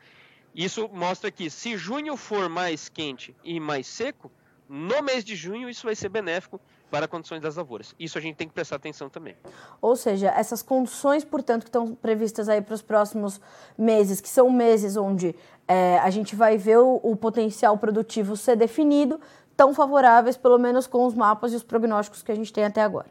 Isso 0.54 0.90
mostra 0.92 1.32
que 1.32 1.50
se 1.50 1.78
junho 1.78 2.18
for 2.18 2.50
mais 2.50 2.90
quente 2.90 3.36
e 3.44 3.60
mais 3.60 3.88
seco, 3.88 4.32
no 4.68 5.02
mês 5.02 5.24
de 5.24 5.36
junho 5.36 5.70
isso 5.70 5.86
vai 5.86 5.96
ser 5.96 6.10
benéfico 6.10 6.60
para 6.90 7.08
condições 7.08 7.42
das 7.42 7.56
lavouras. 7.56 7.96
Isso 8.00 8.18
a 8.18 8.22
gente 8.22 8.36
tem 8.36 8.48
que 8.48 8.54
prestar 8.54 8.76
atenção 8.76 9.10
também. 9.10 9.36
Ou 9.82 9.96
seja, 9.96 10.28
essas 10.30 10.62
condições, 10.62 11.24
portanto, 11.24 11.64
que 11.64 11.70
estão 11.70 11.96
previstas 11.96 12.50
aí 12.50 12.62
para 12.62 12.74
os 12.74 12.82
próximos 12.82 13.40
meses, 13.78 14.20
que 14.20 14.28
são 14.28 14.50
meses 14.50 14.98
onde 14.98 15.36
é, 15.68 16.00
a 16.00 16.10
gente 16.10 16.36
vai 16.36 16.58
ver 16.58 16.80
o, 16.80 17.00
o 17.02 17.16
potencial 17.16 17.78
produtivo 17.78 18.36
ser 18.36 18.58
definido, 18.58 19.20
tão 19.56 19.74
favoráveis, 19.74 20.38
pelo 20.38 20.58
menos 20.58 20.88
com 20.88 21.06
os 21.06 21.14
mapas 21.14 21.54
e 21.54 21.56
os 21.56 21.64
prognósticos 21.64 22.22
que 22.22 22.32
a 22.32 22.36
gente 22.36 22.52
tem 22.52 22.64
até 22.64 22.82
agora. 22.82 23.10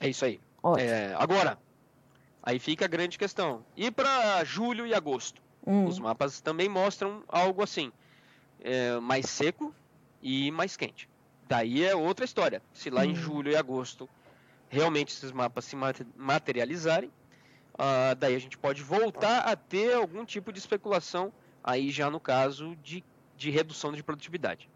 É 0.00 0.08
isso 0.08 0.24
aí. 0.24 0.40
É, 0.78 1.14
agora, 1.18 1.58
aí 2.42 2.58
fica 2.58 2.84
a 2.84 2.88
grande 2.88 3.18
questão. 3.18 3.64
E 3.76 3.90
para 3.90 4.42
julho 4.44 4.86
e 4.86 4.94
agosto? 4.94 5.42
Hum. 5.66 5.86
Os 5.86 5.98
mapas 5.98 6.40
também 6.40 6.68
mostram 6.68 7.22
algo 7.28 7.62
assim: 7.62 7.92
é, 8.60 8.98
mais 8.98 9.26
seco 9.26 9.74
e 10.22 10.50
mais 10.50 10.76
quente. 10.76 11.08
Daí 11.46 11.84
é 11.84 11.94
outra 11.94 12.24
história. 12.24 12.62
Se 12.72 12.90
lá 12.90 13.04
em 13.04 13.10
uhum. 13.10 13.14
julho 13.14 13.50
e 13.50 13.56
agosto 13.56 14.08
realmente 14.68 15.12
esses 15.12 15.30
mapas 15.30 15.64
se 15.66 15.76
materializarem, 16.16 17.10
uh, 17.74 18.14
daí 18.18 18.34
a 18.34 18.38
gente 18.38 18.58
pode 18.58 18.82
voltar 18.82 19.40
a 19.40 19.54
ter 19.54 19.94
algum 19.94 20.24
tipo 20.24 20.52
de 20.52 20.58
especulação, 20.58 21.32
aí 21.62 21.90
já 21.90 22.10
no 22.10 22.18
caso 22.18 22.74
de, 22.82 23.04
de 23.36 23.50
redução 23.50 23.92
de 23.92 24.02
produtividade. 24.02 24.68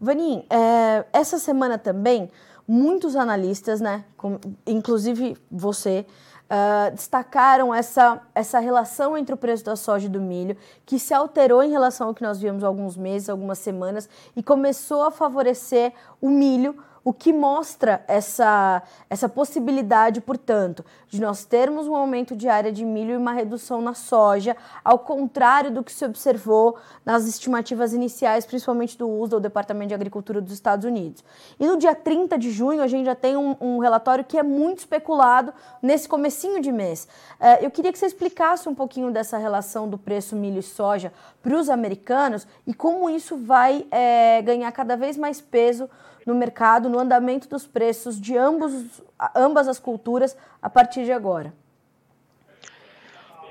Vanim, 0.00 0.44
é, 0.50 1.04
essa 1.12 1.38
semana 1.38 1.78
também, 1.78 2.30
muitos 2.66 3.16
analistas, 3.16 3.80
né, 3.80 4.04
com, 4.16 4.38
inclusive 4.66 5.36
você, 5.50 6.06
uh, 6.52 6.94
destacaram 6.94 7.74
essa, 7.74 8.20
essa 8.34 8.58
relação 8.58 9.16
entre 9.16 9.34
o 9.34 9.38
preço 9.38 9.64
da 9.64 9.76
soja 9.76 10.06
e 10.06 10.08
do 10.08 10.20
milho, 10.20 10.56
que 10.84 10.98
se 10.98 11.14
alterou 11.14 11.62
em 11.62 11.70
relação 11.70 12.08
ao 12.08 12.14
que 12.14 12.22
nós 12.22 12.38
vimos 12.38 12.62
há 12.62 12.66
alguns 12.66 12.96
meses, 12.96 13.28
algumas 13.28 13.58
semanas, 13.58 14.08
e 14.36 14.42
começou 14.42 15.02
a 15.02 15.10
favorecer 15.10 15.92
o 16.20 16.28
milho 16.28 16.76
o 17.04 17.12
que 17.12 17.32
mostra 17.32 18.04
essa, 18.06 18.82
essa 19.10 19.28
possibilidade, 19.28 20.20
portanto, 20.20 20.84
de 21.08 21.20
nós 21.20 21.44
termos 21.44 21.88
um 21.88 21.96
aumento 21.96 22.36
de 22.36 22.48
área 22.48 22.70
de 22.70 22.84
milho 22.84 23.12
e 23.12 23.16
uma 23.16 23.32
redução 23.32 23.80
na 23.80 23.94
soja, 23.94 24.56
ao 24.84 24.98
contrário 24.98 25.70
do 25.70 25.82
que 25.82 25.92
se 25.92 26.04
observou 26.04 26.76
nas 27.04 27.26
estimativas 27.26 27.92
iniciais, 27.92 28.46
principalmente 28.46 28.96
do 28.96 29.08
USDA, 29.08 29.36
o 29.36 29.40
Departamento 29.40 29.88
de 29.88 29.94
Agricultura 29.94 30.40
dos 30.40 30.52
Estados 30.52 30.84
Unidos. 30.84 31.24
E 31.58 31.66
no 31.66 31.76
dia 31.76 31.94
30 31.94 32.38
de 32.38 32.50
junho, 32.50 32.82
a 32.82 32.86
gente 32.86 33.04
já 33.04 33.14
tem 33.14 33.36
um, 33.36 33.56
um 33.60 33.78
relatório 33.78 34.24
que 34.24 34.38
é 34.38 34.42
muito 34.42 34.78
especulado 34.78 35.52
nesse 35.82 36.08
comecinho 36.08 36.60
de 36.60 36.70
mês. 36.70 37.08
Uh, 37.40 37.64
eu 37.64 37.70
queria 37.70 37.92
que 37.92 37.98
você 37.98 38.06
explicasse 38.06 38.68
um 38.68 38.74
pouquinho 38.74 39.10
dessa 39.10 39.36
relação 39.38 39.88
do 39.88 39.98
preço 39.98 40.36
milho 40.36 40.60
e 40.60 40.62
soja 40.62 41.12
para 41.42 41.56
os 41.56 41.68
americanos 41.68 42.46
e 42.66 42.72
como 42.72 43.10
isso 43.10 43.36
vai 43.36 43.86
é, 43.90 44.40
ganhar 44.42 44.70
cada 44.72 44.96
vez 44.96 45.16
mais 45.16 45.40
peso 45.40 45.90
no 46.24 46.34
mercado, 46.34 46.88
no 46.88 46.98
andamento 46.98 47.48
dos 47.48 47.66
preços 47.66 48.20
de 48.20 48.36
ambos, 48.36 49.02
ambas 49.34 49.66
as 49.66 49.78
culturas 49.78 50.36
a 50.60 50.70
partir 50.70 51.04
de 51.04 51.12
agora? 51.12 51.52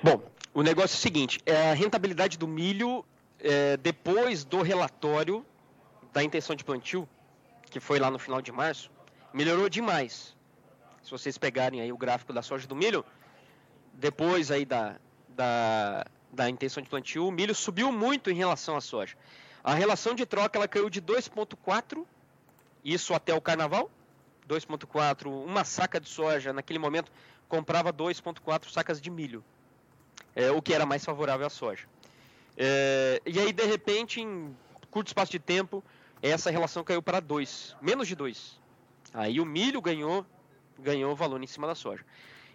Bom, 0.02 0.22
o 0.54 0.62
negócio 0.62 0.96
é 0.96 0.98
o 0.98 1.02
seguinte: 1.02 1.42
é 1.46 1.72
a 1.72 1.74
rentabilidade 1.74 2.38
do 2.38 2.48
milho 2.48 3.06
é, 3.40 3.78
depois 3.78 4.44
do 4.44 4.62
relatório 4.62 5.46
da 6.14 6.24
intenção 6.24 6.56
de 6.56 6.64
plantio, 6.64 7.08
que 7.70 7.80
foi 7.80 8.00
lá 8.00 8.10
no 8.10 8.20
final 8.20 8.42
de 8.42 8.52
março, 8.52 8.90
melhorou 9.34 9.70
demais. 9.70 10.36
Se 11.04 11.12
vocês 11.12 11.38
pegarem 11.38 11.82
aí 11.82 11.92
o 11.92 11.98
gráfico 11.98 12.34
da 12.34 12.42
soja 12.42 12.68
do 12.68 12.76
milho, 12.76 13.04
depois 13.94 14.52
aí 14.52 14.66
da, 14.66 14.96
da, 15.30 16.06
da 16.32 16.50
intenção 16.50 16.82
de 16.82 16.90
plantio, 16.90 17.28
o 17.28 17.32
milho 17.32 17.54
subiu 17.54 17.92
muito 17.92 18.30
em 18.30 18.36
relação 18.36 18.76
à 18.76 18.82
soja. 18.82 19.16
A 19.64 19.74
relação 19.74 20.16
de 20.16 20.26
troca 20.26 20.58
ela 20.58 20.68
caiu 20.68 20.90
de 20.90 21.02
2,4 21.02 22.06
isso 22.84 23.14
até 23.14 23.34
o 23.34 23.42
carnaval, 23.42 23.90
2,4, 24.48 25.28
uma 25.28 25.64
saca 25.64 26.00
de 26.00 26.10
soja 26.10 26.52
naquele 26.52 26.80
momento 26.80 27.12
comprava 27.48 27.94
2,4 27.94 28.70
sacas 28.72 29.00
de 29.00 29.10
milho, 29.10 29.44
é, 30.36 30.52
o 30.52 30.62
que 30.62 30.74
era 30.74 30.86
mais 30.86 31.04
favorável 31.04 31.46
à 31.46 31.50
soja. 31.50 31.86
É, 32.58 33.22
e 33.26 33.40
aí, 33.40 33.54
de 33.54 33.66
repente, 33.66 34.22
em 34.22 34.56
curto 34.90 35.08
espaço 35.08 35.32
de 35.32 35.40
tempo, 35.40 35.84
essa 36.22 36.50
relação 36.50 36.84
caiu 36.84 37.02
para 37.02 37.20
2, 37.20 37.76
menos 37.82 38.08
de 38.08 38.16
2. 38.16 38.60
Aí 39.14 39.40
o 39.40 39.46
milho 39.46 39.82
ganhou, 39.82 40.26
ganhou 40.80 41.16
valor 41.16 41.42
em 41.44 41.48
cima 41.48 41.68
da 41.68 41.76
soja. 41.76 42.04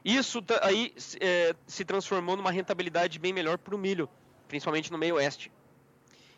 Isso 0.07 0.43
aí 0.63 0.95
é, 1.21 1.55
se 1.67 1.85
transformou 1.85 2.37
numa 2.37 2.51
rentabilidade 2.51 3.19
bem 3.19 3.33
melhor 3.33 3.59
para 3.59 3.75
o 3.75 3.79
milho, 3.79 4.09
principalmente 4.49 4.91
no 4.91 4.97
meio 4.97 5.17
oeste 5.17 5.51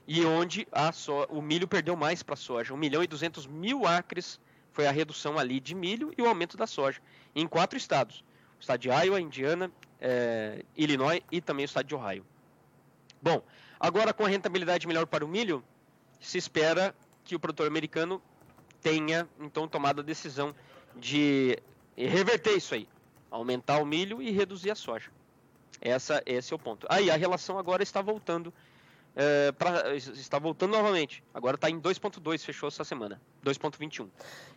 e 0.08 0.24
onde 0.24 0.66
a 0.72 0.90
so, 0.90 1.26
o 1.28 1.42
milho 1.42 1.68
perdeu 1.68 1.94
mais 1.94 2.22
para 2.22 2.32
a 2.32 2.36
soja. 2.36 2.72
1 2.72 2.76
milhão 2.78 3.02
e 3.02 3.06
200 3.06 3.46
mil 3.46 3.86
acres 3.86 4.40
foi 4.72 4.86
a 4.86 4.90
redução 4.90 5.38
ali 5.38 5.60
de 5.60 5.74
milho 5.74 6.14
e 6.16 6.22
o 6.22 6.26
aumento 6.26 6.56
da 6.56 6.66
soja, 6.66 6.98
em 7.34 7.46
quatro 7.46 7.76
estados. 7.76 8.24
O 8.58 8.60
estado 8.60 8.80
de 8.80 8.88
Iowa, 8.88 9.20
Indiana, 9.20 9.70
é, 10.00 10.64
Illinois 10.74 11.20
e 11.30 11.42
também 11.42 11.64
o 11.64 11.66
estado 11.66 11.86
de 11.86 11.94
Ohio. 11.94 12.24
Bom, 13.20 13.42
agora 13.78 14.14
com 14.14 14.24
a 14.24 14.28
rentabilidade 14.28 14.86
melhor 14.86 15.06
para 15.06 15.22
o 15.22 15.28
milho, 15.28 15.62
se 16.18 16.38
espera 16.38 16.94
que 17.22 17.36
o 17.36 17.38
produtor 17.38 17.66
americano 17.66 18.22
tenha 18.80 19.28
então 19.38 19.68
tomado 19.68 20.00
a 20.00 20.02
decisão 20.02 20.54
de 20.96 21.58
reverter 21.94 22.56
isso 22.56 22.74
aí, 22.74 22.88
aumentar 23.30 23.82
o 23.82 23.86
milho 23.86 24.20
e 24.22 24.30
reduzir 24.30 24.70
a 24.70 24.74
soja. 24.74 25.10
Essa, 25.80 26.22
esse 26.26 26.52
é 26.52 26.56
o 26.56 26.58
ponto. 26.58 26.86
Aí 26.90 27.10
a 27.10 27.16
relação 27.16 27.58
agora 27.58 27.82
está 27.82 28.02
voltando 28.02 28.52
é, 29.14 29.50
pra, 29.52 29.96
está 29.96 30.38
voltando 30.38 30.72
novamente. 30.72 31.24
Agora 31.34 31.56
está 31.56 31.68
em 31.68 31.80
2.2, 31.80 32.44
fechou 32.44 32.68
essa 32.68 32.84
semana. 32.84 33.20
2.21. 33.44 34.08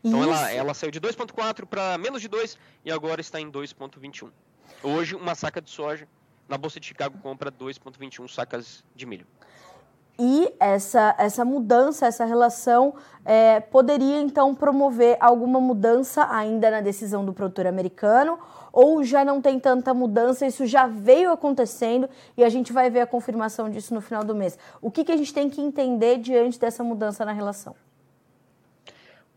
Então 0.03 0.23
ela, 0.23 0.51
ela 0.51 0.73
saiu 0.73 0.91
de 0.91 1.01
2.4 1.01 1.65
para 1.65 1.97
menos 1.97 2.21
de 2.21 2.27
2 2.27 2.57
e 2.85 2.91
agora 2.91 3.21
está 3.21 3.41
em 3.41 3.51
2.21. 3.51 4.29
Hoje, 4.83 5.15
uma 5.15 5.33
saca 5.35 5.61
de 5.61 5.69
soja 5.69 6.07
na 6.47 6.57
Bolsa 6.57 6.79
de 6.79 6.85
Chicago 6.85 7.17
compra 7.23 7.51
2,21 7.51 8.27
sacas 8.27 8.83
de 8.95 9.05
milho. 9.05 9.25
E 10.19 10.53
essa, 10.59 11.15
essa 11.17 11.43
mudança, 11.43 12.05
essa 12.05 12.25
relação, 12.25 12.93
é, 13.25 13.59
poderia 13.59 14.21
então 14.21 14.53
promover 14.53 15.17
alguma 15.19 15.59
mudança 15.59 16.27
ainda 16.31 16.69
na 16.69 16.81
decisão 16.81 17.25
do 17.25 17.33
produtor 17.33 17.65
americano 17.65 18.37
ou 18.71 19.03
já 19.03 19.25
não 19.25 19.41
tem 19.41 19.59
tanta 19.59 19.93
mudança, 19.93 20.45
isso 20.45 20.65
já 20.65 20.87
veio 20.87 21.31
acontecendo 21.31 22.09
e 22.37 22.43
a 22.43 22.49
gente 22.49 22.71
vai 22.71 22.89
ver 22.89 23.01
a 23.01 23.07
confirmação 23.07 23.69
disso 23.69 23.93
no 23.93 24.01
final 24.01 24.23
do 24.23 24.33
mês. 24.35 24.57
O 24.81 24.89
que, 24.89 25.03
que 25.03 25.11
a 25.11 25.17
gente 25.17 25.33
tem 25.33 25.49
que 25.49 25.61
entender 25.61 26.17
diante 26.17 26.59
dessa 26.59 26.83
mudança 26.83 27.25
na 27.25 27.31
relação? 27.31 27.75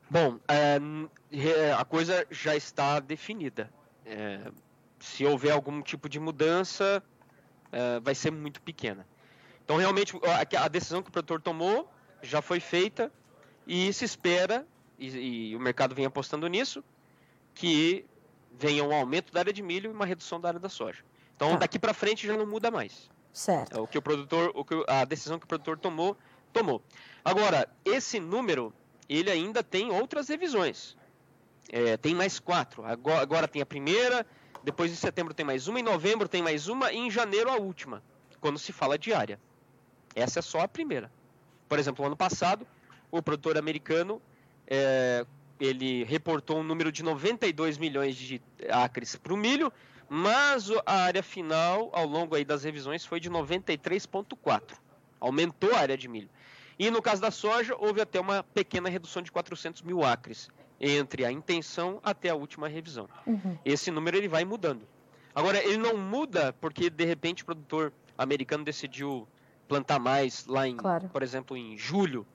Bom, 0.08 0.38
é, 0.46 1.72
a 1.72 1.84
coisa 1.84 2.26
já 2.30 2.54
está 2.54 3.00
definida. 3.00 3.70
É, 4.06 4.40
se 5.00 5.24
houver 5.24 5.50
algum 5.50 5.82
tipo 5.82 6.08
de 6.08 6.20
mudança, 6.20 7.02
é, 7.72 7.98
vai 8.00 8.14
ser 8.14 8.30
muito 8.30 8.60
pequena. 8.62 9.06
Então, 9.64 9.76
realmente, 9.76 10.14
a, 10.24 10.64
a 10.64 10.68
decisão 10.68 11.02
que 11.02 11.08
o 11.08 11.12
produtor 11.12 11.40
tomou 11.40 11.90
já 12.22 12.40
foi 12.40 12.60
feita 12.60 13.10
e 13.66 13.92
se 13.92 14.04
espera 14.04 14.66
e, 14.98 15.50
e 15.50 15.56
o 15.56 15.60
mercado 15.60 15.94
vem 15.94 16.04
apostando 16.04 16.46
nisso, 16.46 16.84
que 17.54 18.04
venha 18.58 18.84
um 18.84 18.94
aumento 18.94 19.32
da 19.32 19.40
área 19.40 19.52
de 19.52 19.62
milho 19.62 19.90
e 19.90 19.94
uma 19.94 20.06
redução 20.06 20.40
da 20.40 20.48
área 20.48 20.60
da 20.60 20.68
soja. 20.68 21.04
Então 21.36 21.52
tá. 21.52 21.58
daqui 21.58 21.78
para 21.78 21.92
frente 21.92 22.26
já 22.26 22.36
não 22.36 22.46
muda 22.46 22.70
mais. 22.70 23.10
Certo. 23.32 23.76
É 23.76 23.80
o 23.80 23.86
que 23.86 23.98
o 23.98 24.02
produtor, 24.02 24.52
o 24.54 24.64
que, 24.64 24.84
a 24.86 25.04
decisão 25.04 25.38
que 25.38 25.44
o 25.44 25.48
produtor 25.48 25.78
tomou, 25.78 26.16
tomou. 26.52 26.82
Agora, 27.24 27.68
esse 27.84 28.20
número, 28.20 28.72
ele 29.08 29.30
ainda 29.30 29.62
tem 29.62 29.90
outras 29.90 30.28
revisões. 30.28 30.96
É, 31.70 31.96
tem 31.96 32.14
mais 32.14 32.38
quatro. 32.38 32.84
Agora, 32.84 33.20
agora 33.20 33.48
tem 33.48 33.60
a 33.60 33.66
primeira, 33.66 34.24
depois 34.62 34.92
em 34.92 34.94
setembro 34.94 35.34
tem 35.34 35.44
mais 35.44 35.66
uma, 35.66 35.80
em 35.80 35.82
novembro 35.82 36.28
tem 36.28 36.42
mais 36.42 36.68
uma 36.68 36.92
e 36.92 36.96
em 36.96 37.10
janeiro 37.10 37.50
a 37.50 37.56
última, 37.56 38.02
quando 38.40 38.58
se 38.58 38.72
fala 38.72 38.96
diária. 38.96 39.40
Essa 40.14 40.38
é 40.38 40.42
só 40.42 40.60
a 40.60 40.68
primeira. 40.68 41.10
Por 41.68 41.78
exemplo, 41.78 42.04
ano 42.04 42.16
passado, 42.16 42.66
o 43.10 43.20
produtor 43.20 43.58
americano 43.58 44.22
é, 44.66 45.26
ele 45.58 46.04
reportou 46.04 46.58
um 46.58 46.62
número 46.62 46.90
de 46.90 47.02
92 47.02 47.78
milhões 47.78 48.16
de 48.16 48.40
acres 48.68 49.16
para 49.16 49.32
o 49.32 49.36
milho, 49.36 49.72
mas 50.08 50.70
a 50.84 51.02
área 51.02 51.22
final, 51.22 51.90
ao 51.92 52.06
longo 52.06 52.34
aí 52.34 52.44
das 52.44 52.64
revisões, 52.64 53.04
foi 53.04 53.20
de 53.20 53.30
93,4. 53.30 54.76
Aumentou 55.20 55.74
a 55.74 55.78
área 55.78 55.96
de 55.96 56.08
milho. 56.08 56.28
E 56.78 56.90
no 56.90 57.00
caso 57.00 57.22
da 57.22 57.30
soja, 57.30 57.74
houve 57.78 58.00
até 58.00 58.20
uma 58.20 58.42
pequena 58.42 58.88
redução 58.88 59.22
de 59.22 59.30
400 59.30 59.82
mil 59.82 60.04
acres 60.04 60.48
entre 60.80 61.24
a 61.24 61.30
intenção 61.30 62.00
até 62.02 62.30
a 62.30 62.34
última 62.34 62.68
revisão. 62.68 63.08
Uhum. 63.26 63.56
Esse 63.64 63.90
número 63.90 64.16
ele 64.16 64.28
vai 64.28 64.44
mudando. 64.44 64.86
Agora, 65.34 65.58
ele 65.64 65.78
não 65.78 65.96
muda 65.96 66.52
porque, 66.60 66.90
de 66.90 67.04
repente, 67.04 67.42
o 67.42 67.46
produtor 67.46 67.92
americano 68.16 68.64
decidiu 68.64 69.26
plantar 69.66 69.98
mais 69.98 70.46
lá 70.46 70.68
em, 70.68 70.76
claro. 70.76 71.08
por 71.08 71.22
exemplo, 71.22 71.56
em 71.56 71.76
julho. 71.76 72.26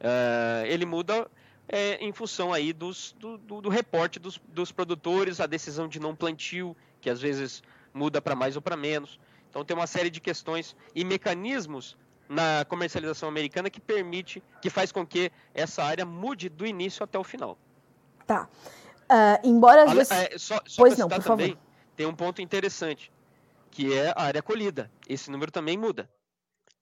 Uh, 0.00 0.64
ele 0.66 0.86
muda 0.86 1.30
é, 1.72 2.04
em 2.04 2.12
função 2.12 2.52
aí 2.52 2.72
dos, 2.72 3.14
do, 3.18 3.38
do, 3.38 3.60
do 3.62 3.68
reporte 3.68 4.18
dos, 4.18 4.40
dos, 4.48 4.72
produtores, 4.72 5.40
a 5.40 5.46
decisão 5.46 5.86
de 5.86 6.00
não 6.00 6.16
plantio, 6.16 6.76
que 7.00 7.08
às 7.08 7.20
vezes 7.20 7.62
muda 7.94 8.20
para 8.20 8.34
mais 8.34 8.56
ou 8.56 8.62
para 8.62 8.76
menos. 8.76 9.20
Então 9.48 9.64
tem 9.64 9.76
uma 9.76 9.86
série 9.86 10.10
de 10.10 10.20
questões 10.20 10.76
e 10.94 11.04
mecanismos 11.04 11.96
na 12.28 12.64
comercialização 12.64 13.28
americana 13.28 13.70
que 13.70 13.80
permite, 13.80 14.42
que 14.60 14.68
faz 14.68 14.90
com 14.90 15.06
que 15.06 15.30
essa 15.54 15.82
área 15.84 16.04
mude 16.04 16.48
do 16.48 16.66
início 16.66 17.04
até 17.04 17.18
o 17.18 17.24
final. 17.24 17.56
Tá. 18.26 18.48
Uh, 19.10 19.46
embora 19.48 19.84
as 19.84 19.92
vezes... 19.92 20.10
é, 20.10 20.38
só, 20.38 20.60
só 20.66 20.82
pois 20.82 20.98
não, 20.98 21.08
por 21.08 21.22
também, 21.22 21.50
favor. 21.50 21.62
tem 21.96 22.06
um 22.06 22.14
ponto 22.14 22.42
interessante, 22.42 23.12
que 23.70 23.92
é 23.92 24.12
a 24.16 24.22
área 24.22 24.42
colhida. 24.42 24.90
Esse 25.08 25.30
número 25.30 25.50
também 25.50 25.76
muda. 25.76 26.10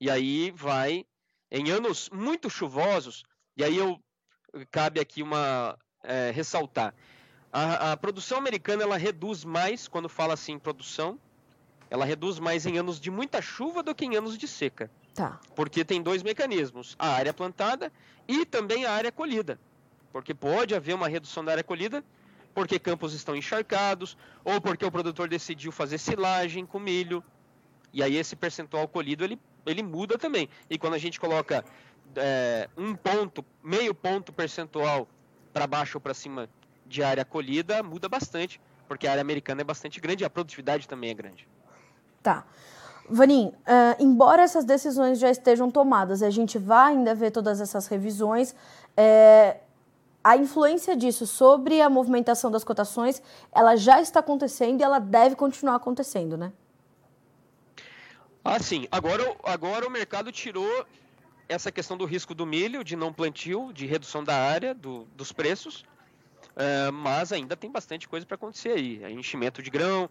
E 0.00 0.11
aí 0.11 0.50
vai 0.50 1.04
em 1.50 1.71
anos 1.71 2.11
muito 2.11 2.50
chuvosos, 2.50 3.25
e 3.57 3.64
aí 3.64 3.76
eu 3.76 3.99
cabe 4.71 5.00
aqui 5.00 5.23
uma 5.23 5.78
é, 6.02 6.31
ressaltar. 6.31 6.95
A, 7.52 7.93
a, 7.93 7.97
produção 7.97 8.38
americana 8.38 8.83
ela 8.83 8.97
reduz 8.97 9.45
mais 9.45 9.88
quando 9.88 10.09
fala 10.09 10.35
assim 10.35 10.59
produção, 10.59 11.19
ela 11.90 12.05
reduz 12.05 12.38
mais 12.38 12.67
em 12.67 12.76
anos 12.76 13.00
de 13.00 13.11
muita 13.11 13.40
chuva 13.40 13.83
do 13.83 13.95
que 13.95 14.05
em 14.05 14.17
anos 14.17 14.37
de 14.37 14.47
seca. 14.47 14.90
Tá. 15.14 15.40
Porque 15.55 15.85
tem 15.85 16.02
dois 16.02 16.23
mecanismos: 16.23 16.95
a 16.99 17.09
área 17.09 17.33
plantada 17.33 17.93
e 18.26 18.45
também 18.45 18.85
a 18.85 18.93
área 18.93 19.11
colhida. 19.11 19.59
Porque 20.12 20.35
pode 20.35 20.75
haver 20.75 20.95
uma 20.95 21.09
redução 21.09 21.45
da 21.45 21.52
área 21.52 21.64
colhida 21.64 22.05
porque 22.59 22.76
campos 22.76 23.14
estão 23.14 23.37
encharcados 23.37 24.17
ou 24.45 24.61
porque 24.61 24.85
o 24.85 24.90
produtor 24.90 25.28
decidiu 25.28 25.71
fazer 25.71 25.97
silagem 25.97 26.67
com 26.67 26.81
milho. 26.81 27.23
E 27.93 28.02
aí 28.02 28.17
esse 28.17 28.35
percentual 28.35 28.88
colhido 28.88 29.23
ele, 29.23 29.38
ele 29.64 29.81
muda 29.81 30.19
também. 30.19 30.49
E 30.69 30.76
quando 30.76 30.95
a 30.95 30.99
gente 30.99 31.21
coloca 31.21 31.64
é, 32.17 32.69
um 32.77 32.95
ponto, 32.95 33.45
meio 33.62 33.95
ponto 33.95 34.33
percentual 34.33 35.09
para 35.53 35.67
baixo 35.67 35.99
ou 35.99 36.00
para 36.00 36.15
cima 36.15 36.49
de 36.87 37.03
área 37.03 37.25
colhida, 37.25 37.83
muda 37.83 38.09
bastante, 38.09 38.61
porque 38.87 39.07
a 39.07 39.11
área 39.11 39.21
americana 39.21 39.61
é 39.61 39.64
bastante 39.64 40.01
grande 40.01 40.25
e 40.25 40.27
a 40.27 40.31
produtividade 40.31 40.88
também 40.88 41.11
é 41.11 41.14
grande. 41.14 41.47
Tá. 42.23 42.44
Vanim, 43.11 43.47
uh, 43.47 43.55
embora 43.99 44.42
essas 44.42 44.64
decisões 44.64 45.18
já 45.18 45.31
estejam 45.31 45.71
tomadas, 45.71 46.23
a 46.23 46.31
gente 46.31 46.59
vai 46.59 46.92
ainda 46.92 47.14
ver 47.14 47.31
todas 47.31 47.61
essas 47.61 47.87
revisões, 47.87 48.55
é, 48.97 49.59
a 50.23 50.37
influência 50.37 50.94
disso 50.94 51.27
sobre 51.27 51.81
a 51.81 51.88
movimentação 51.88 52.51
das 52.51 52.64
cotações, 52.64 53.23
ela 53.51 53.77
já 53.77 54.01
está 54.01 54.21
acontecendo 54.21 54.81
e 54.81 54.85
ela 54.85 54.99
deve 54.99 55.37
continuar 55.37 55.77
acontecendo, 55.77 56.37
né? 56.37 56.53
Ah, 58.44 58.59
sim. 58.59 58.87
Agora, 58.90 59.37
agora 59.42 59.87
o 59.87 59.90
mercado 59.90 60.31
tirou 60.33 60.87
essa 61.48 61.72
questão 61.72 61.96
do 61.96 62.04
risco 62.04 62.34
do 62.34 62.44
milho, 62.44 62.84
de 62.84 62.94
não 62.94 63.12
plantio, 63.12 63.72
de 63.72 63.87
redução 63.87 64.22
da 64.22 64.37
área, 64.37 64.74
do, 64.74 65.04
dos 65.16 65.32
preços, 65.32 65.84
é, 66.54 66.90
mas 66.90 67.32
ainda 67.32 67.56
tem 67.56 67.70
bastante 67.70 68.06
coisa 68.08 68.26
para 68.26 68.34
acontecer 68.34 68.70
aí. 68.70 69.02
É 69.02 69.11
enchimento 69.11 69.62
de 69.62 69.70
grão, 69.70 70.11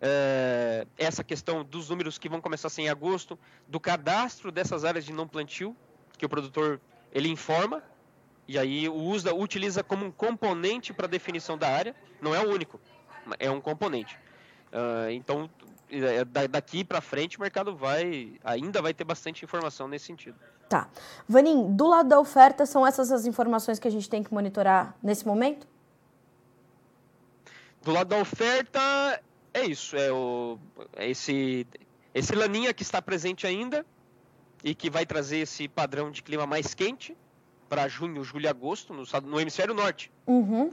é, 0.00 0.86
essa 0.98 1.24
questão 1.24 1.64
dos 1.64 1.88
números 1.88 2.18
que 2.18 2.28
vão 2.28 2.40
começar 2.40 2.66
a 2.68 2.70
ser 2.70 2.82
em 2.82 2.88
agosto, 2.88 3.38
do 3.66 3.80
cadastro 3.80 4.52
dessas 4.52 4.84
áreas 4.84 5.04
de 5.04 5.12
não 5.12 5.26
plantio, 5.26 5.74
que 6.18 6.26
o 6.26 6.28
produtor 6.28 6.80
ele 7.12 7.28
informa, 7.28 7.82
e 8.46 8.58
aí 8.58 8.88
usa, 8.88 9.34
utiliza 9.34 9.82
como 9.82 10.04
um 10.04 10.10
componente 10.10 10.92
para 10.92 11.06
definição 11.06 11.56
da 11.56 11.70
área, 11.70 11.94
não 12.20 12.34
é 12.34 12.40
o 12.40 12.50
único, 12.50 12.78
é 13.38 13.50
um 13.50 13.60
componente. 13.60 14.18
Uh, 14.70 15.10
então, 15.12 15.48
daqui 16.50 16.84
para 16.84 17.00
frente 17.00 17.38
o 17.38 17.40
mercado 17.40 17.76
vai 17.76 18.32
ainda 18.42 18.82
vai 18.82 18.92
ter 18.92 19.04
bastante 19.04 19.44
informação 19.44 19.86
nesse 19.86 20.06
sentido. 20.06 20.36
Tá. 20.74 20.88
Vanim, 21.28 21.72
do 21.72 21.86
lado 21.86 22.08
da 22.08 22.18
oferta, 22.18 22.66
são 22.66 22.84
essas 22.84 23.12
as 23.12 23.26
informações 23.26 23.78
que 23.78 23.86
a 23.86 23.90
gente 23.92 24.10
tem 24.10 24.24
que 24.24 24.34
monitorar 24.34 24.96
nesse 25.00 25.24
momento? 25.24 25.68
Do 27.80 27.92
lado 27.92 28.08
da 28.08 28.16
oferta, 28.16 28.80
é 29.52 29.64
isso. 29.64 29.96
É, 29.96 30.10
o, 30.10 30.58
é 30.96 31.08
esse, 31.08 31.64
esse 32.12 32.34
laninha 32.34 32.74
que 32.74 32.82
está 32.82 33.00
presente 33.00 33.46
ainda 33.46 33.86
e 34.64 34.74
que 34.74 34.90
vai 34.90 35.06
trazer 35.06 35.38
esse 35.38 35.68
padrão 35.68 36.10
de 36.10 36.24
clima 36.24 36.44
mais 36.44 36.74
quente 36.74 37.16
para 37.68 37.86
junho, 37.86 38.24
julho 38.24 38.46
e 38.46 38.48
agosto 38.48 38.92
no, 38.92 39.04
no 39.30 39.40
hemisfério 39.40 39.74
norte. 39.74 40.10
Uhum. 40.26 40.72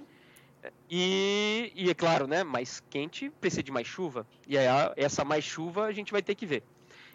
E, 0.90 1.72
e, 1.76 1.92
é 1.92 1.94
claro, 1.94 2.26
né, 2.26 2.44
mais 2.44 2.82
quente 2.90 3.30
precisa 3.40 3.62
de 3.62 3.72
mais 3.72 3.86
chuva. 3.86 4.26
E 4.48 4.58
aí, 4.58 4.66
essa 4.98 5.24
mais 5.24 5.44
chuva 5.44 5.84
a 5.84 5.92
gente 5.92 6.12
vai 6.12 6.24
ter 6.24 6.34
que 6.34 6.48
ver. 6.48 6.64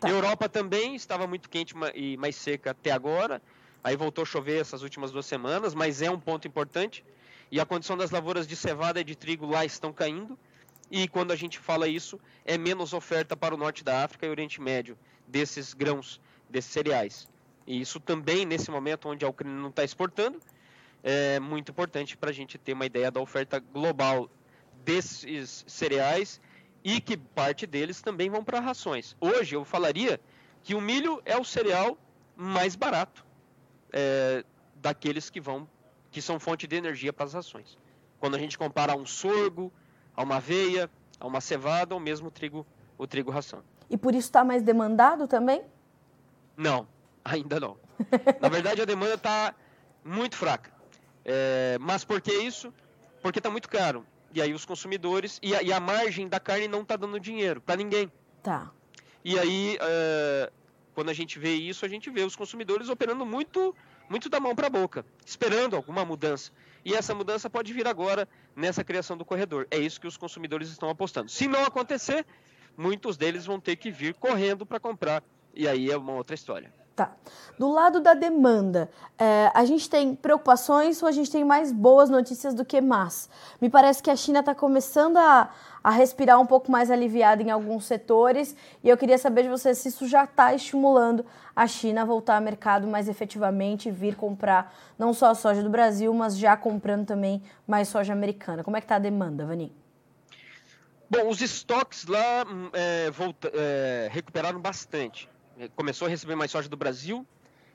Tá. 0.06 0.10
Europa 0.16 0.48
também 0.48 0.94
estava 0.94 1.26
muito 1.26 1.48
quente 1.48 1.74
e 1.94 2.16
mais 2.16 2.36
seca 2.36 2.70
até 2.70 2.90
agora. 2.90 3.42
Aí 3.82 3.96
voltou 3.96 4.22
a 4.22 4.26
chover 4.26 4.60
essas 4.60 4.82
últimas 4.82 5.12
duas 5.12 5.26
semanas, 5.26 5.74
mas 5.74 6.02
é 6.02 6.10
um 6.10 6.18
ponto 6.18 6.48
importante. 6.48 7.04
E 7.50 7.60
a 7.60 7.64
condição 7.64 7.96
das 7.96 8.10
lavouras 8.10 8.46
de 8.46 8.56
cevada 8.56 9.00
e 9.00 9.04
de 9.04 9.14
trigo 9.14 9.46
lá 9.46 9.64
estão 9.64 9.92
caindo. 9.92 10.36
E 10.90 11.06
quando 11.08 11.32
a 11.32 11.36
gente 11.36 11.58
fala 11.58 11.86
isso, 11.86 12.18
é 12.44 12.58
menos 12.58 12.92
oferta 12.92 13.36
para 13.36 13.54
o 13.54 13.58
norte 13.58 13.84
da 13.84 14.04
África 14.04 14.26
e 14.26 14.28
Oriente 14.28 14.60
Médio 14.60 14.98
desses 15.26 15.74
grãos, 15.74 16.20
desses 16.48 16.72
cereais. 16.72 17.28
E 17.66 17.80
isso 17.80 17.98
também, 17.98 18.44
nesse 18.44 18.70
momento 18.70 19.08
onde 19.08 19.24
a 19.24 19.28
Ucrânia 19.28 19.60
não 19.60 19.70
está 19.70 19.82
exportando, 19.82 20.40
é 21.02 21.38
muito 21.40 21.70
importante 21.70 22.16
para 22.16 22.30
a 22.30 22.32
gente 22.32 22.58
ter 22.58 22.72
uma 22.72 22.86
ideia 22.86 23.10
da 23.10 23.20
oferta 23.20 23.58
global 23.58 24.30
desses 24.84 25.64
cereais 25.66 26.40
e 26.86 27.00
que 27.00 27.16
parte 27.16 27.66
deles 27.66 28.00
também 28.00 28.30
vão 28.30 28.44
para 28.44 28.60
rações. 28.60 29.16
Hoje 29.20 29.56
eu 29.56 29.64
falaria 29.64 30.20
que 30.62 30.72
o 30.72 30.80
milho 30.80 31.20
é 31.24 31.36
o 31.36 31.44
cereal 31.44 31.98
mais 32.36 32.76
barato 32.76 33.26
é, 33.92 34.44
daqueles 34.76 35.28
que 35.28 35.40
vão 35.40 35.68
que 36.12 36.22
são 36.22 36.38
fonte 36.38 36.64
de 36.64 36.76
energia 36.76 37.12
para 37.12 37.26
as 37.26 37.34
rações. 37.34 37.76
Quando 38.20 38.36
a 38.36 38.38
gente 38.38 38.56
compara 38.56 38.92
a 38.92 38.96
um 38.96 39.04
sorgo, 39.04 39.72
a 40.16 40.22
uma 40.22 40.36
aveia, 40.36 40.88
a 41.18 41.26
uma 41.26 41.40
cevada 41.40 41.92
ou 41.92 42.00
mesmo 42.00 42.28
o 42.28 42.30
trigo, 42.30 42.64
o 42.96 43.04
trigo 43.04 43.32
ração. 43.32 43.64
E 43.90 43.98
por 43.98 44.14
isso 44.14 44.28
está 44.28 44.44
mais 44.44 44.62
demandado 44.62 45.26
também? 45.26 45.64
Não, 46.56 46.86
ainda 47.24 47.58
não. 47.58 47.76
Na 48.40 48.48
verdade 48.48 48.80
a 48.80 48.84
demanda 48.84 49.14
está 49.14 49.52
muito 50.04 50.36
fraca. 50.36 50.70
É, 51.24 51.78
mas 51.80 52.04
por 52.04 52.20
que 52.20 52.32
isso? 52.32 52.72
Porque 53.20 53.40
está 53.40 53.50
muito 53.50 53.68
caro. 53.68 54.06
E 54.36 54.42
aí 54.42 54.52
os 54.52 54.66
consumidores. 54.66 55.40
E 55.42 55.54
a, 55.54 55.62
e 55.62 55.72
a 55.72 55.80
margem 55.80 56.28
da 56.28 56.38
carne 56.38 56.68
não 56.68 56.82
está 56.82 56.94
dando 56.94 57.18
dinheiro 57.18 57.58
para 57.58 57.74
ninguém. 57.74 58.12
Tá. 58.42 58.70
E 59.24 59.38
aí, 59.38 59.78
uh, 59.80 60.52
quando 60.94 61.08
a 61.08 61.14
gente 61.14 61.38
vê 61.38 61.54
isso, 61.54 61.86
a 61.86 61.88
gente 61.88 62.10
vê 62.10 62.22
os 62.22 62.36
consumidores 62.36 62.90
operando 62.90 63.24
muito, 63.24 63.74
muito 64.10 64.28
da 64.28 64.38
mão 64.38 64.54
para 64.54 64.66
a 64.66 64.70
boca, 64.70 65.06
esperando 65.24 65.74
alguma 65.74 66.04
mudança. 66.04 66.52
E 66.84 66.92
essa 66.92 67.14
mudança 67.14 67.48
pode 67.48 67.72
vir 67.72 67.88
agora 67.88 68.28
nessa 68.54 68.84
criação 68.84 69.16
do 69.16 69.24
corredor. 69.24 69.66
É 69.70 69.78
isso 69.78 69.98
que 69.98 70.06
os 70.06 70.18
consumidores 70.18 70.68
estão 70.68 70.90
apostando. 70.90 71.30
Se 71.30 71.48
não 71.48 71.64
acontecer, 71.64 72.26
muitos 72.76 73.16
deles 73.16 73.46
vão 73.46 73.58
ter 73.58 73.76
que 73.76 73.90
vir 73.90 74.12
correndo 74.16 74.66
para 74.66 74.78
comprar. 74.78 75.24
E 75.54 75.66
aí 75.66 75.90
é 75.90 75.96
uma 75.96 76.12
outra 76.12 76.34
história. 76.34 76.70
Tá. 76.96 77.10
Do 77.58 77.70
lado 77.70 78.00
da 78.00 78.14
demanda, 78.14 78.90
é, 79.18 79.50
a 79.52 79.66
gente 79.66 79.88
tem 79.88 80.14
preocupações 80.14 81.02
ou 81.02 81.08
a 81.08 81.12
gente 81.12 81.30
tem 81.30 81.44
mais 81.44 81.70
boas 81.70 82.08
notícias 82.08 82.54
do 82.54 82.64
que 82.64 82.80
más? 82.80 83.28
Me 83.60 83.68
parece 83.68 84.02
que 84.02 84.10
a 84.10 84.16
China 84.16 84.40
está 84.40 84.54
começando 84.54 85.18
a, 85.18 85.50
a 85.84 85.90
respirar 85.90 86.40
um 86.40 86.46
pouco 86.46 86.72
mais 86.72 86.90
aliviada 86.90 87.42
em 87.42 87.50
alguns 87.50 87.84
setores 87.84 88.56
e 88.82 88.88
eu 88.88 88.96
queria 88.96 89.18
saber 89.18 89.42
de 89.42 89.50
você 89.50 89.74
se 89.74 89.88
isso 89.88 90.08
já 90.08 90.24
está 90.24 90.54
estimulando 90.54 91.22
a 91.54 91.66
China 91.66 92.00
a 92.00 92.04
voltar 92.06 92.36
ao 92.36 92.42
mercado 92.42 92.86
mais 92.86 93.08
efetivamente 93.08 93.90
e 93.90 93.92
vir 93.92 94.16
comprar 94.16 94.74
não 94.98 95.12
só 95.12 95.26
a 95.26 95.34
soja 95.34 95.62
do 95.62 95.68
Brasil, 95.68 96.14
mas 96.14 96.38
já 96.38 96.56
comprando 96.56 97.04
também 97.04 97.42
mais 97.66 97.88
soja 97.88 98.14
americana. 98.14 98.64
Como 98.64 98.74
é 98.74 98.80
que 98.80 98.86
está 98.86 98.96
a 98.96 98.98
demanda, 98.98 99.44
Vani? 99.44 99.70
Bom, 101.10 101.28
os 101.28 101.42
estoques 101.42 102.06
lá 102.06 102.46
hum, 102.50 102.70
é, 102.72 103.10
volta, 103.10 103.52
é, 103.52 104.08
recuperaram 104.10 104.58
bastante 104.58 105.28
começou 105.74 106.06
a 106.06 106.08
receber 106.08 106.34
mais 106.34 106.50
soja 106.50 106.68
do 106.68 106.76
Brasil. 106.76 107.26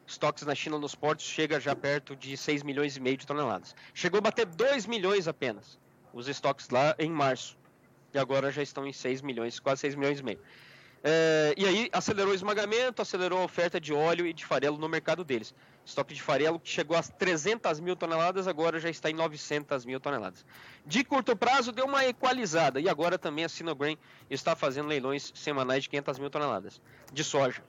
Estoques 0.06 0.44
na 0.44 0.56
China 0.56 0.78
nos 0.78 0.96
portos 0.96 1.26
chega 1.26 1.60
já 1.60 1.76
perto 1.76 2.15
de 2.15 2.36
6 2.36 2.63
milhões 2.63 2.98
e 2.98 3.00
meio 3.00 3.17
de 3.17 3.26
toneladas. 3.26 3.76
Chegou 3.94 4.17
a 4.17 4.22
bater 4.22 4.46
2 4.46 4.86
milhões 4.86 5.28
apenas, 5.28 5.80
os 6.13 6.28
estoques 6.28 6.70
lá 6.70 6.96
em 7.00 7.10
março. 7.10 7.58
E 8.13 8.20
agora 8.20 8.52
já 8.52 8.62
estão 8.62 8.86
em 8.86 8.91
6 8.91 9.22
milhões, 9.22 9.60
quase 9.60 9.82
6 9.82 9.96
milhões 9.96 10.20
e 10.20 10.24
meio. 10.24 10.39
É, 11.04 11.56
e 11.58 11.66
aí 11.66 11.90
acelerou 11.92 12.32
o 12.32 12.36
esmagamento, 12.36 13.02
acelerou 13.02 13.40
a 13.40 13.44
oferta 13.44 13.80
de 13.80 13.92
óleo 13.92 14.28
e 14.28 14.34
de 14.34 14.46
farelo 14.46 14.78
no 14.78 14.88
mercado 14.88 15.24
deles. 15.24 15.54
Estoque 15.84 16.14
de 16.14 16.22
farelo 16.22 16.60
que 16.60 16.70
chegou 16.70 16.96
a 16.96 17.02
300 17.02 17.80
mil 17.80 17.96
toneladas, 17.96 18.48
agora 18.48 18.80
já 18.80 18.90
está 18.90 19.10
em 19.10 19.14
900 19.14 19.84
mil 19.84 20.00
toneladas. 20.00 20.46
De 20.86 21.04
curto 21.04 21.36
prazo 21.36 21.72
deu 21.72 21.86
uma 21.86 22.06
equalizada 22.06 22.80
e 22.80 22.88
agora 22.88 23.18
também 23.18 23.46
a 23.46 23.50
Sinograin 23.50 23.98
está 24.30 24.56
fazendo 24.56 24.88
leilões 24.88 25.32
semanais 25.34 25.84
de 25.84 25.90
500 25.90 26.20
mil 26.20 26.30
toneladas 26.30 26.80
de 27.12 27.24
soja. 27.24 27.64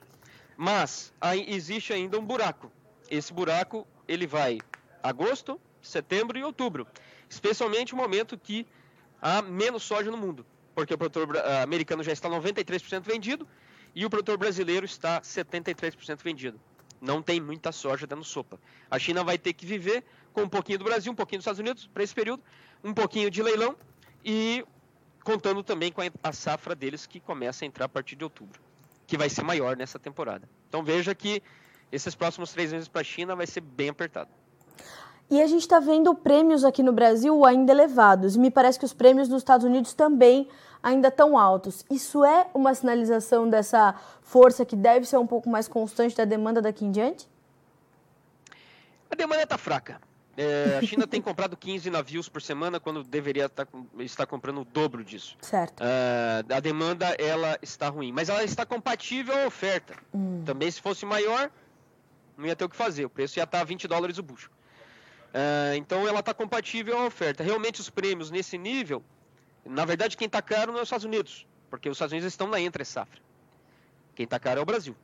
Mas 0.55 1.11
aí 1.19 1.43
existe 1.47 1.91
ainda 1.91 2.19
um 2.19 2.25
buraco. 2.25 2.71
Esse 3.09 3.33
buraco 3.33 3.87
ele 4.07 4.27
vai 4.27 4.59
agosto, 5.01 5.59
setembro 5.81 6.37
e 6.37 6.43
outubro, 6.43 6.85
especialmente 7.27 7.95
o 7.95 7.97
momento 7.97 8.37
que 8.37 8.67
há 9.19 9.41
menos 9.41 9.81
soja 9.81 10.11
no 10.11 10.17
mundo 10.17 10.45
porque 10.73 10.93
o 10.93 10.97
produtor 10.97 11.37
americano 11.61 12.03
já 12.03 12.11
está 12.11 12.29
93% 12.29 13.01
vendido 13.01 13.47
e 13.95 14.05
o 14.05 14.09
produtor 14.09 14.37
brasileiro 14.37 14.85
está 14.85 15.21
73% 15.21 16.21
vendido. 16.23 16.59
Não 16.99 17.21
tem 17.21 17.39
muita 17.39 17.71
soja 17.71 18.07
dando 18.07 18.23
sopa. 18.23 18.59
A 18.89 18.97
China 18.97 19.23
vai 19.23 19.37
ter 19.37 19.53
que 19.53 19.65
viver 19.65 20.03
com 20.31 20.43
um 20.43 20.49
pouquinho 20.49 20.79
do 20.79 20.85
Brasil, 20.85 21.11
um 21.11 21.15
pouquinho 21.15 21.39
dos 21.39 21.43
Estados 21.43 21.59
Unidos 21.59 21.87
para 21.93 22.03
esse 22.03 22.15
período, 22.15 22.41
um 22.83 22.93
pouquinho 22.93 23.29
de 23.29 23.43
leilão 23.43 23.75
e 24.23 24.65
contando 25.23 25.63
também 25.63 25.91
com 25.91 26.01
a 26.23 26.33
safra 26.33 26.75
deles 26.75 27.05
que 27.05 27.19
começa 27.19 27.63
a 27.63 27.67
entrar 27.67 27.85
a 27.85 27.89
partir 27.89 28.15
de 28.15 28.23
outubro, 28.23 28.59
que 29.05 29.17
vai 29.17 29.29
ser 29.29 29.43
maior 29.43 29.77
nessa 29.77 29.99
temporada. 29.99 30.49
Então 30.67 30.83
veja 30.83 31.13
que 31.13 31.43
esses 31.91 32.15
próximos 32.15 32.51
três 32.51 32.71
meses 32.71 32.87
para 32.87 33.01
a 33.01 33.03
China 33.03 33.35
vai 33.35 33.45
ser 33.45 33.61
bem 33.61 33.89
apertado. 33.89 34.31
E 35.29 35.41
a 35.41 35.47
gente 35.47 35.61
está 35.61 35.79
vendo 35.79 36.13
prêmios 36.13 36.63
aqui 36.63 36.83
no 36.83 36.91
Brasil 36.91 37.45
ainda 37.45 37.71
elevados. 37.71 38.35
E 38.35 38.39
me 38.39 38.51
parece 38.51 38.77
que 38.77 38.85
os 38.85 38.93
prêmios 38.93 39.27
nos 39.27 39.41
Estados 39.41 39.65
Unidos 39.65 39.93
também 39.93 40.47
ainda 40.81 41.09
tão 41.09 41.37
altos. 41.37 41.85
Isso 41.89 42.23
é 42.25 42.47
uma 42.53 42.73
sinalização 42.75 43.49
dessa 43.49 43.95
força 44.21 44.65
que 44.65 44.75
deve 44.75 45.05
ser 45.05 45.17
um 45.17 45.25
pouco 45.25 45.49
mais 45.49 45.67
constante 45.67 46.15
da 46.15 46.25
demanda 46.25 46.61
daqui 46.61 46.85
em 46.85 46.91
diante? 46.91 47.27
A 49.09 49.15
demanda 49.15 49.43
está 49.43 49.57
fraca. 49.57 50.01
É, 50.35 50.79
a 50.81 50.85
China 50.85 51.05
tem 51.05 51.21
comprado 51.21 51.55
15 51.55 51.89
navios 51.91 52.27
por 52.27 52.41
semana 52.41 52.79
quando 52.79 53.03
deveria 53.03 53.45
estar, 53.45 53.65
tá 53.65 53.77
estar 53.99 54.25
comprando 54.25 54.61
o 54.61 54.65
dobro 54.65 55.03
disso. 55.03 55.37
Certo. 55.39 55.81
Uh, 55.81 56.53
a 56.53 56.59
demanda 56.59 57.15
ela 57.19 57.57
está 57.61 57.87
ruim, 57.89 58.11
mas 58.11 58.29
ela 58.29 58.43
está 58.43 58.65
compatível 58.65 59.35
à 59.37 59.45
oferta. 59.45 59.95
Hum. 60.13 60.41
Também 60.43 60.69
se 60.71 60.81
fosse 60.81 61.05
maior, 61.05 61.51
não 62.35 62.47
ia 62.47 62.55
ter 62.55 62.65
o 62.65 62.69
que 62.69 62.75
fazer. 62.75 63.05
O 63.05 63.09
preço 63.09 63.37
ia 63.37 63.43
estar 63.43 63.61
a 63.61 63.63
20 63.63 63.87
dólares 63.87 64.17
o 64.17 64.23
bucho. 64.23 64.49
Uh, 65.33 65.75
então 65.75 66.07
ela 66.07 66.19
está 66.19 66.33
compatível 66.33 66.97
à 66.97 67.05
oferta. 67.05 67.43
Realmente 67.43 67.81
os 67.81 67.89
prêmios 67.89 68.29
nesse 68.29 68.57
nível, 68.57 69.03
na 69.65 69.83
verdade 69.83 70.15
quem 70.15 70.27
está 70.27 70.41
caro 70.41 70.71
não 70.71 70.79
é 70.79 70.83
os 70.83 70.87
Estados 70.87 71.05
Unidos, 71.05 71.47
porque 71.69 71.89
os 71.89 71.95
Estados 71.95 72.11
Unidos 72.11 72.31
estão 72.31 72.47
na 72.47 72.61
entre 72.61 72.85
safra. 72.85 73.19
Quem 74.13 74.25
está 74.25 74.39
caro 74.39 74.59
é 74.59 74.63
o 74.63 74.65
Brasil. 74.65 74.95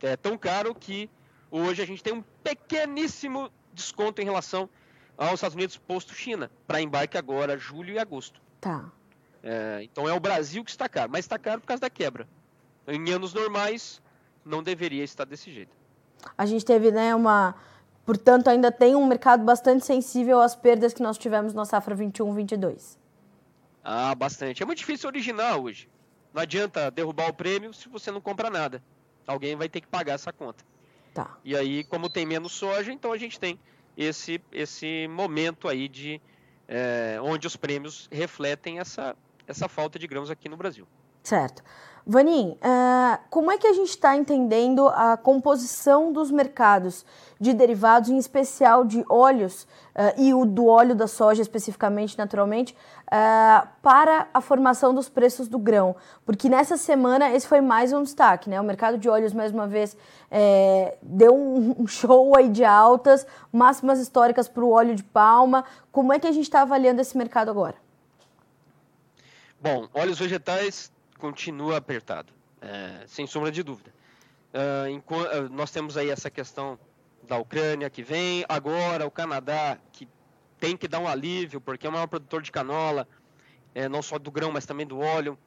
É 0.00 0.16
tão 0.16 0.36
caro 0.36 0.74
que 0.74 1.08
hoje 1.48 1.80
a 1.80 1.86
gente 1.86 2.02
tem 2.02 2.12
um 2.12 2.24
pequeníssimo 2.42 3.52
desconto 3.72 4.20
em 4.20 4.24
relação 4.24 4.68
aos 5.16 5.34
Estados 5.34 5.54
Unidos 5.54 5.76
posto 5.76 6.12
China 6.12 6.50
para 6.66 6.80
embarque 6.80 7.16
agora 7.16 7.56
julho 7.56 7.94
e 7.94 7.98
agosto. 8.00 8.42
Tá. 8.60 8.90
É, 9.42 9.80
então 9.82 10.08
é 10.08 10.12
o 10.12 10.18
Brasil 10.18 10.64
que 10.64 10.70
está 10.70 10.88
caro, 10.88 11.10
mas 11.12 11.24
está 11.24 11.38
caro 11.38 11.60
por 11.60 11.68
causa 11.68 11.80
da 11.80 11.90
quebra. 11.90 12.28
Em 12.86 13.10
anos 13.10 13.32
normais 13.32 14.02
não 14.44 14.60
deveria 14.60 15.04
estar 15.04 15.24
desse 15.24 15.52
jeito. 15.52 15.76
A 16.36 16.46
gente 16.46 16.64
teve 16.64 16.90
né, 16.90 17.14
uma 17.14 17.54
Portanto, 18.04 18.48
ainda 18.48 18.72
tem 18.72 18.96
um 18.96 19.06
mercado 19.06 19.44
bastante 19.44 19.84
sensível 19.84 20.40
às 20.40 20.56
perdas 20.56 20.92
que 20.92 21.02
nós 21.02 21.16
tivemos 21.16 21.54
na 21.54 21.64
safra 21.64 21.96
21-22. 21.96 22.96
Ah, 23.84 24.14
bastante. 24.14 24.62
É 24.62 24.66
muito 24.66 24.78
difícil 24.78 25.08
originar 25.08 25.56
hoje. 25.56 25.88
Não 26.32 26.42
adianta 26.42 26.90
derrubar 26.90 27.28
o 27.28 27.34
prêmio 27.34 27.72
se 27.72 27.88
você 27.88 28.10
não 28.10 28.20
compra 28.20 28.50
nada. 28.50 28.82
Alguém 29.26 29.54
vai 29.54 29.68
ter 29.68 29.80
que 29.80 29.86
pagar 29.86 30.14
essa 30.14 30.32
conta. 30.32 30.64
Tá. 31.14 31.36
E 31.44 31.56
aí, 31.56 31.84
como 31.84 32.08
tem 32.08 32.24
menos 32.26 32.52
soja, 32.52 32.92
então 32.92 33.12
a 33.12 33.18
gente 33.18 33.38
tem 33.38 33.58
esse, 33.96 34.40
esse 34.50 35.06
momento 35.08 35.68
aí 35.68 35.88
de 35.88 36.20
é, 36.66 37.18
onde 37.22 37.46
os 37.46 37.54
prêmios 37.54 38.08
refletem 38.10 38.78
essa, 38.78 39.14
essa 39.46 39.68
falta 39.68 39.98
de 39.98 40.06
grãos 40.06 40.30
aqui 40.30 40.48
no 40.48 40.56
Brasil. 40.56 40.86
Certo. 41.22 41.62
Vanin, 42.04 42.58
uh, 42.58 43.18
como 43.30 43.52
é 43.52 43.56
que 43.56 43.66
a 43.66 43.72
gente 43.72 43.90
está 43.90 44.16
entendendo 44.16 44.88
a 44.88 45.16
composição 45.16 46.12
dos 46.12 46.32
mercados 46.32 47.06
de 47.38 47.52
derivados, 47.52 48.10
em 48.10 48.18
especial 48.18 48.84
de 48.84 49.04
óleos, 49.08 49.62
uh, 49.62 50.20
e 50.20 50.34
o 50.34 50.44
do 50.44 50.66
óleo 50.66 50.96
da 50.96 51.06
soja 51.06 51.42
especificamente, 51.42 52.18
naturalmente, 52.18 52.76
uh, 53.06 53.68
para 53.80 54.26
a 54.34 54.40
formação 54.40 54.92
dos 54.92 55.08
preços 55.08 55.46
do 55.46 55.58
grão? 55.58 55.94
Porque 56.26 56.48
nessa 56.48 56.76
semana 56.76 57.30
esse 57.30 57.46
foi 57.46 57.60
mais 57.60 57.92
um 57.92 58.02
destaque, 58.02 58.50
né? 58.50 58.60
O 58.60 58.64
mercado 58.64 58.98
de 58.98 59.08
óleos, 59.08 59.32
mais 59.32 59.52
uma 59.52 59.68
vez, 59.68 59.96
é, 60.28 60.96
deu 61.00 61.32
um, 61.36 61.86
show 61.86 62.36
aí 62.36 62.48
de 62.48 62.64
altas, 62.64 63.24
máximas 63.52 64.00
históricas 64.00 64.48
para 64.48 64.64
o 64.64 64.70
óleo 64.70 64.96
de 64.96 65.04
palma. 65.04 65.64
Como 65.92 66.12
é 66.12 66.18
que 66.18 66.26
a 66.26 66.32
gente 66.32 66.44
está 66.44 66.62
avaliando 66.62 67.00
esse 67.00 67.16
mercado 67.16 67.48
agora? 67.48 67.76
Bom, 69.60 69.86
óleos 69.94 70.18
vegetais 70.18 70.90
continua 71.22 71.76
apertado, 71.76 72.32
é, 72.60 73.04
sem 73.06 73.28
sombra 73.28 73.52
de 73.52 73.62
dúvida. 73.62 73.94
Uh, 74.52 75.48
nós 75.52 75.70
temos 75.70 75.96
aí 75.96 76.10
essa 76.10 76.28
questão 76.28 76.76
da 77.28 77.38
Ucrânia 77.38 77.88
que 77.88 78.02
vem, 78.02 78.44
agora 78.48 79.06
o 79.06 79.10
Canadá 79.10 79.78
que 79.92 80.08
tem 80.58 80.76
que 80.76 80.88
dar 80.88 80.98
um 80.98 81.06
alívio, 81.06 81.60
porque 81.60 81.86
é 81.86 81.88
o 81.90 81.92
maior 81.92 82.08
produtor 82.08 82.42
de 82.42 82.50
canola, 82.50 83.06
é, 83.72 83.88
não 83.88 84.02
só 84.02 84.18
do 84.18 84.32
grão, 84.32 84.50
mas 84.50 84.66
também 84.66 84.84
do 84.84 84.98
óleo, 84.98 85.38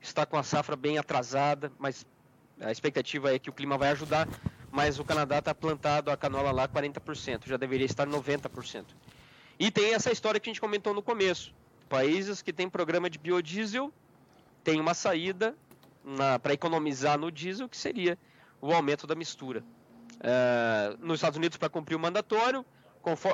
está 0.00 0.26
com 0.26 0.36
a 0.36 0.42
safra 0.42 0.74
bem 0.74 0.98
atrasada, 0.98 1.70
mas 1.78 2.04
a 2.60 2.72
expectativa 2.72 3.32
é 3.32 3.38
que 3.38 3.50
o 3.50 3.52
clima 3.52 3.78
vai 3.78 3.90
ajudar, 3.90 4.28
mas 4.68 4.98
o 4.98 5.04
Canadá 5.04 5.38
está 5.38 5.54
plantado 5.54 6.10
a 6.10 6.16
canola 6.16 6.50
lá 6.50 6.66
40%, 6.66 7.46
já 7.46 7.56
deveria 7.56 7.86
estar 7.86 8.04
90%. 8.04 8.84
E 9.60 9.70
tem 9.70 9.94
essa 9.94 10.10
história 10.10 10.40
que 10.40 10.50
a 10.50 10.52
gente 10.52 10.60
comentou 10.60 10.92
no 10.92 11.02
começo, 11.02 11.54
países 11.88 12.42
que 12.42 12.52
têm 12.52 12.68
programa 12.68 13.08
de 13.08 13.16
biodiesel 13.16 13.92
tem 14.62 14.80
uma 14.80 14.94
saída 14.94 15.54
para 16.42 16.52
economizar 16.52 17.18
no 17.18 17.30
diesel, 17.30 17.68
que 17.68 17.76
seria 17.76 18.18
o 18.60 18.72
aumento 18.72 19.06
da 19.06 19.14
mistura. 19.14 19.64
É, 20.20 20.96
nos 20.98 21.16
Estados 21.16 21.36
Unidos, 21.36 21.56
para 21.56 21.68
cumprir 21.68 21.94
o 21.94 21.98
mandatório, 21.98 22.64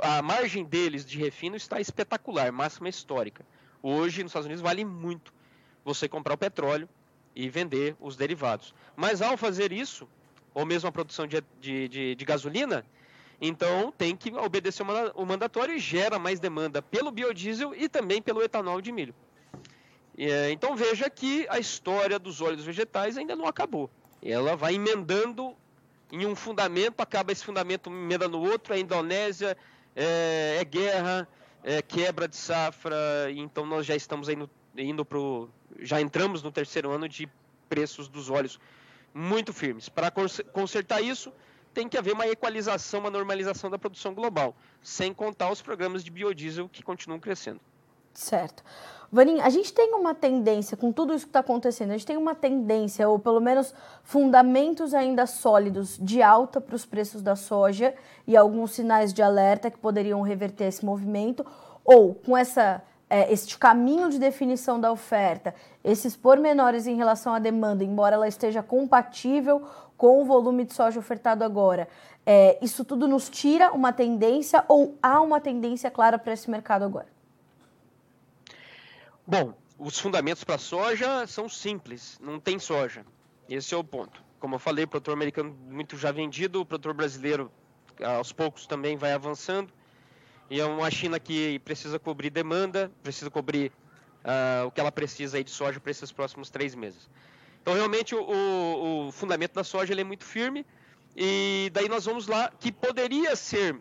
a 0.02 0.22
margem 0.22 0.64
deles 0.64 1.04
de 1.04 1.18
refino 1.18 1.56
está 1.56 1.80
espetacular, 1.80 2.52
máxima 2.52 2.88
histórica. 2.88 3.44
Hoje, 3.82 4.22
nos 4.22 4.30
Estados 4.30 4.46
Unidos, 4.46 4.62
vale 4.62 4.84
muito 4.84 5.32
você 5.84 6.08
comprar 6.08 6.34
o 6.34 6.38
petróleo 6.38 6.88
e 7.34 7.48
vender 7.48 7.96
os 8.00 8.16
derivados. 8.16 8.74
Mas 8.94 9.20
ao 9.20 9.36
fazer 9.36 9.72
isso, 9.72 10.08
ou 10.54 10.64
mesmo 10.64 10.88
a 10.88 10.92
produção 10.92 11.26
de, 11.26 11.42
de, 11.60 11.88
de, 11.88 12.14
de 12.14 12.24
gasolina, 12.24 12.84
então 13.40 13.92
tem 13.96 14.16
que 14.16 14.32
obedecer 14.32 14.84
o 15.14 15.26
mandatório 15.26 15.74
e 15.74 15.78
gera 15.78 16.18
mais 16.18 16.40
demanda 16.40 16.80
pelo 16.80 17.10
biodiesel 17.10 17.74
e 17.74 17.88
também 17.88 18.22
pelo 18.22 18.42
etanol 18.42 18.80
de 18.80 18.90
milho. 18.90 19.14
É, 20.18 20.50
então 20.50 20.74
veja 20.74 21.10
que 21.10 21.46
a 21.50 21.58
história 21.58 22.18
dos 22.18 22.40
óleos 22.40 22.64
vegetais 22.64 23.18
ainda 23.18 23.36
não 23.36 23.46
acabou. 23.46 23.90
Ela 24.22 24.56
vai 24.56 24.74
emendando 24.74 25.54
em 26.10 26.24
um 26.24 26.34
fundamento, 26.34 27.00
acaba 27.00 27.32
esse 27.32 27.44
fundamento 27.44 27.90
emenda 27.90 28.26
no 28.26 28.40
outro, 28.40 28.72
a 28.72 28.78
Indonésia 28.78 29.56
é, 29.94 30.58
é 30.60 30.64
guerra, 30.64 31.28
é 31.62 31.82
quebra 31.82 32.26
de 32.26 32.36
safra, 32.36 32.96
então 33.30 33.66
nós 33.66 33.84
já 33.84 33.94
estamos 33.94 34.28
no, 34.28 34.48
indo 34.76 35.04
para 35.04 35.18
já 35.80 36.00
entramos 36.00 36.42
no 36.42 36.50
terceiro 36.50 36.90
ano 36.90 37.08
de 37.08 37.28
preços 37.68 38.08
dos 38.08 38.30
óleos 38.30 38.58
muito 39.12 39.52
firmes. 39.52 39.88
Para 39.88 40.10
consertar 40.10 41.02
isso, 41.02 41.32
tem 41.74 41.88
que 41.88 41.98
haver 41.98 42.14
uma 42.14 42.26
equalização, 42.26 43.00
uma 43.00 43.10
normalização 43.10 43.68
da 43.68 43.78
produção 43.78 44.14
global, 44.14 44.56
sem 44.82 45.12
contar 45.12 45.50
os 45.50 45.60
programas 45.60 46.02
de 46.02 46.10
biodiesel 46.10 46.68
que 46.68 46.82
continuam 46.82 47.20
crescendo. 47.20 47.60
Certo. 48.16 48.64
Vanin, 49.12 49.40
a 49.40 49.50
gente 49.50 49.72
tem 49.72 49.94
uma 49.94 50.14
tendência, 50.14 50.76
com 50.76 50.90
tudo 50.90 51.14
isso 51.14 51.26
que 51.26 51.30
está 51.30 51.40
acontecendo, 51.40 51.90
a 51.90 51.92
gente 51.92 52.06
tem 52.06 52.16
uma 52.16 52.34
tendência, 52.34 53.08
ou 53.08 53.18
pelo 53.18 53.40
menos 53.40 53.72
fundamentos 54.02 54.92
ainda 54.94 55.26
sólidos 55.26 55.96
de 56.00 56.22
alta 56.22 56.60
para 56.60 56.74
os 56.74 56.84
preços 56.84 57.22
da 57.22 57.36
soja 57.36 57.94
e 58.26 58.36
alguns 58.36 58.72
sinais 58.72 59.12
de 59.12 59.22
alerta 59.22 59.70
que 59.70 59.78
poderiam 59.78 60.22
reverter 60.22 60.64
esse 60.64 60.84
movimento, 60.84 61.46
ou 61.84 62.14
com 62.14 62.36
essa 62.36 62.82
é, 63.08 63.32
este 63.32 63.56
caminho 63.56 64.10
de 64.10 64.18
definição 64.18 64.80
da 64.80 64.90
oferta, 64.90 65.54
esses 65.84 66.16
pormenores 66.16 66.86
em 66.86 66.96
relação 66.96 67.32
à 67.32 67.38
demanda, 67.38 67.84
embora 67.84 68.16
ela 68.16 68.26
esteja 68.26 68.62
compatível 68.62 69.62
com 69.96 70.20
o 70.20 70.24
volume 70.24 70.64
de 70.64 70.74
soja 70.74 70.98
ofertado 70.98 71.44
agora, 71.44 71.86
é, 72.24 72.58
isso 72.60 72.84
tudo 72.84 73.06
nos 73.06 73.28
tira 73.28 73.72
uma 73.72 73.92
tendência 73.92 74.64
ou 74.66 74.96
há 75.00 75.20
uma 75.20 75.40
tendência 75.40 75.90
clara 75.90 76.18
para 76.18 76.32
esse 76.32 76.50
mercado 76.50 76.84
agora? 76.84 77.15
Bom, 79.26 79.58
os 79.76 79.98
fundamentos 79.98 80.44
para 80.44 80.54
a 80.54 80.58
soja 80.58 81.26
são 81.26 81.48
simples, 81.48 82.16
não 82.22 82.38
tem 82.38 82.60
soja. 82.60 83.04
Esse 83.48 83.74
é 83.74 83.76
o 83.76 83.82
ponto. 83.82 84.22
Como 84.38 84.54
eu 84.54 84.58
falei, 84.58 84.84
o 84.84 84.88
produtor 84.88 85.14
americano 85.14 85.52
muito 85.68 85.96
já 85.96 86.12
vendido, 86.12 86.60
o 86.60 86.66
produtor 86.66 86.94
brasileiro 86.94 87.50
aos 88.00 88.32
poucos 88.32 88.66
também 88.66 88.96
vai 88.96 89.12
avançando. 89.12 89.72
E 90.48 90.60
é 90.60 90.64
uma 90.64 90.88
China 90.92 91.18
que 91.18 91.58
precisa 91.60 91.98
cobrir 91.98 92.30
demanda, 92.30 92.90
precisa 93.02 93.28
cobrir 93.28 93.72
uh, 94.22 94.66
o 94.66 94.70
que 94.70 94.80
ela 94.80 94.92
precisa 94.92 95.42
de 95.42 95.50
soja 95.50 95.80
para 95.80 95.90
esses 95.90 96.12
próximos 96.12 96.48
três 96.48 96.76
meses. 96.76 97.10
Então, 97.60 97.74
realmente, 97.74 98.14
o, 98.14 99.08
o, 99.08 99.12
fundamento 99.12 99.54
da 99.54 99.64
soja 99.64 99.92
é 99.92 100.04
muito 100.04 100.24
firme. 100.24 100.64
E 101.16 101.68
daí 101.72 101.88
nós 101.88 102.04
vamos 102.04 102.28
lá, 102.28 102.52
que 102.60 102.70
poderia 102.70 103.34
ser 103.34 103.80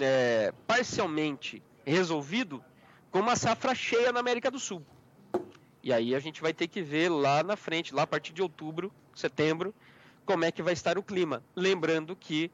é, 0.00 0.54
parcialmente 0.66 1.62
resolvido 1.84 2.64
com 3.12 3.20
uma 3.20 3.36
safra 3.36 3.74
cheia 3.74 4.10
na 4.10 4.18
América 4.18 4.50
do 4.50 4.58
Sul. 4.58 4.82
E 5.82 5.92
aí 5.92 6.14
a 6.14 6.18
gente 6.18 6.40
vai 6.40 6.54
ter 6.54 6.66
que 6.66 6.80
ver 6.80 7.10
lá 7.10 7.42
na 7.42 7.56
frente, 7.56 7.94
lá 7.94 8.02
a 8.02 8.06
partir 8.06 8.32
de 8.32 8.40
outubro, 8.40 8.90
setembro, 9.14 9.74
como 10.24 10.44
é 10.44 10.50
que 10.50 10.62
vai 10.62 10.72
estar 10.72 10.96
o 10.96 11.02
clima. 11.02 11.42
Lembrando 11.54 12.16
que 12.16 12.50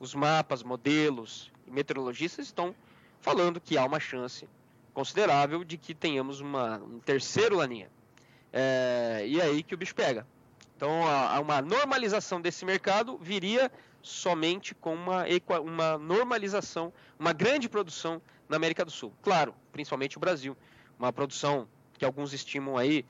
os 0.00 0.14
mapas, 0.14 0.62
modelos 0.62 1.52
e 1.66 1.70
meteorologistas 1.70 2.46
estão 2.46 2.74
falando 3.20 3.60
que 3.60 3.76
há 3.76 3.84
uma 3.84 4.00
chance 4.00 4.48
considerável 4.94 5.62
de 5.62 5.76
que 5.76 5.94
tenhamos 5.94 6.40
uma, 6.40 6.78
um 6.78 6.98
terceiro 7.00 7.56
laninha. 7.56 7.90
É, 8.50 9.24
e 9.26 9.38
é 9.38 9.44
aí 9.44 9.62
que 9.62 9.74
o 9.74 9.78
bicho 9.78 9.94
pega. 9.94 10.26
Então, 10.76 11.06
a, 11.06 11.38
uma 11.40 11.60
normalização 11.60 12.40
desse 12.40 12.64
mercado 12.64 13.18
viria 13.18 13.70
somente 14.00 14.74
com 14.74 14.94
uma, 14.94 15.24
uma 15.60 15.98
normalização, 15.98 16.92
uma 17.18 17.32
grande 17.32 17.68
produção 17.68 18.22
na 18.48 18.56
América 18.56 18.84
do 18.84 18.90
Sul. 18.90 19.12
Claro, 19.22 19.54
principalmente 19.72 20.16
o 20.16 20.20
Brasil. 20.20 20.56
Uma 20.98 21.12
produção 21.12 21.68
que 21.96 22.04
alguns 22.04 22.32
estimam 22.32 22.76
aí 22.76 23.04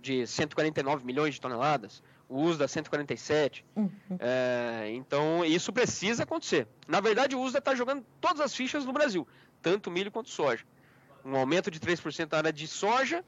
de 0.00 0.26
149 0.26 1.04
milhões 1.04 1.34
de 1.34 1.40
toneladas, 1.40 2.02
o 2.28 2.42
USDA 2.42 2.66
147. 2.66 3.64
Uhum. 3.76 3.90
É, 4.18 4.90
então, 4.94 5.44
isso 5.44 5.72
precisa 5.72 6.24
acontecer. 6.24 6.66
Na 6.88 7.00
verdade, 7.00 7.36
o 7.36 7.40
USDA 7.40 7.58
está 7.58 7.74
jogando 7.74 8.04
todas 8.20 8.40
as 8.40 8.54
fichas 8.54 8.84
no 8.84 8.92
Brasil, 8.92 9.26
tanto 9.60 9.90
milho 9.90 10.10
quanto 10.10 10.28
soja. 10.30 10.64
Um 11.24 11.36
aumento 11.36 11.70
de 11.70 11.78
3% 11.78 12.30
na 12.32 12.38
área 12.38 12.52
de 12.52 12.66
soja 12.66 13.24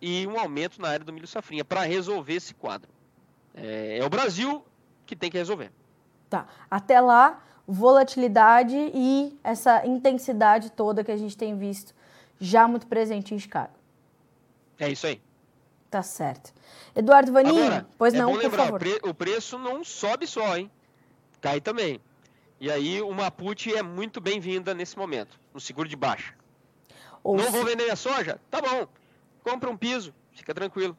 e 0.00 0.26
um 0.26 0.38
aumento 0.38 0.80
na 0.80 0.88
área 0.88 1.04
do 1.04 1.12
milho 1.12 1.26
safrinha, 1.26 1.64
para 1.64 1.82
resolver 1.82 2.34
esse 2.34 2.54
quadro. 2.54 2.90
É, 3.54 3.98
é 3.98 4.04
o 4.04 4.08
Brasil 4.08 4.64
que 5.04 5.14
tem 5.14 5.30
que 5.30 5.38
resolver. 5.38 5.70
Tá. 6.28 6.46
Até 6.70 7.00
lá, 7.00 7.42
volatilidade 7.66 8.76
e 8.76 9.36
essa 9.42 9.84
intensidade 9.86 10.70
toda 10.70 11.02
que 11.02 11.10
a 11.10 11.16
gente 11.16 11.36
tem 11.36 11.56
visto 11.56 11.94
já 12.38 12.68
muito 12.68 12.86
presente 12.86 13.34
em 13.34 13.38
Chicago. 13.38 13.72
É 14.78 14.90
isso 14.90 15.06
aí. 15.06 15.20
Tá 15.90 16.02
certo. 16.02 16.52
Eduardo 16.94 17.32
Vaninho, 17.32 17.64
Agora, 17.64 17.86
pois 17.96 18.14
é 18.14 18.18
não, 18.18 18.32
bom 18.32 18.38
lembrar, 18.38 18.70
por 18.70 18.80
favor. 18.80 19.10
O 19.10 19.14
preço 19.14 19.58
não 19.58 19.82
sobe 19.82 20.26
só, 20.26 20.56
hein? 20.56 20.70
Cai 21.40 21.60
também. 21.60 22.00
E 22.60 22.70
aí 22.70 23.02
uma 23.02 23.30
put 23.30 23.74
é 23.74 23.82
muito 23.82 24.20
bem-vinda 24.20 24.74
nesse 24.74 24.96
momento, 24.96 25.38
no 25.52 25.60
seguro 25.60 25.88
de 25.88 25.96
baixa. 25.96 26.34
Ou 27.22 27.36
não 27.36 27.44
se... 27.44 27.50
vou 27.50 27.64
vender 27.64 27.90
a 27.90 27.96
soja? 27.96 28.40
Tá 28.50 28.60
bom. 28.60 28.86
Compra 29.42 29.70
um 29.70 29.76
piso, 29.76 30.14
fica 30.32 30.54
tranquilo. 30.54 30.96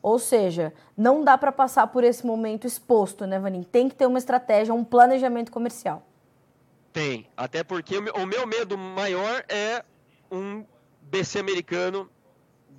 Ou 0.00 0.18
seja, 0.18 0.72
não 0.96 1.24
dá 1.24 1.36
para 1.36 1.50
passar 1.50 1.86
por 1.88 2.04
esse 2.04 2.24
momento 2.24 2.66
exposto, 2.66 3.26
né, 3.26 3.38
Vanin? 3.38 3.62
Tem 3.62 3.88
que 3.88 3.94
ter 3.94 4.06
uma 4.06 4.18
estratégia, 4.18 4.72
um 4.72 4.84
planejamento 4.84 5.50
comercial. 5.50 6.02
Tem, 6.92 7.28
até 7.36 7.62
porque 7.62 7.96
o 7.98 8.26
meu 8.26 8.46
medo 8.46 8.76
maior 8.76 9.44
é 9.48 9.84
um 10.30 10.64
BC 11.02 11.38
americano 11.38 12.10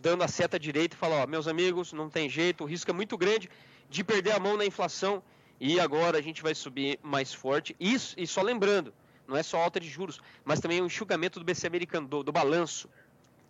dando 0.02 0.24
a 0.24 0.28
seta 0.28 0.60
direita 0.60 0.96
e 0.96 0.98
falar, 0.98 1.24
ó, 1.24 1.28
meus 1.28 1.48
amigos, 1.48 1.94
não 1.94 2.10
tem 2.10 2.30
jeito, 2.30 2.64
o 2.64 2.68
risco 2.68 2.90
é 2.90 2.94
muito 2.94 3.18
grande 3.18 3.50
de 3.90 4.04
perder 4.04 4.32
a 4.32 4.40
mão 4.40 4.56
na 4.56 4.66
inflação 4.66 5.22
e 5.60 5.80
agora 5.80 6.18
a 6.18 6.22
gente 6.22 6.42
vai 6.42 6.56
subir 6.56 7.00
mais 7.04 7.34
forte. 7.34 7.76
Isso, 7.80 8.16
e 8.18 8.26
só 8.26 8.42
lembrando, 8.42 8.94
não 9.28 9.36
é 9.36 9.44
só 9.44 9.62
alta 9.62 9.80
de 9.80 9.90
juros, 9.90 10.20
mas 10.44 10.60
também 10.60 10.82
o 10.82 10.86
enxugamento 10.86 11.40
do 11.40 11.46
BC 11.46 11.68
americano, 11.68 12.08
do, 12.08 12.24
do 12.24 12.32
balanço. 12.32 12.90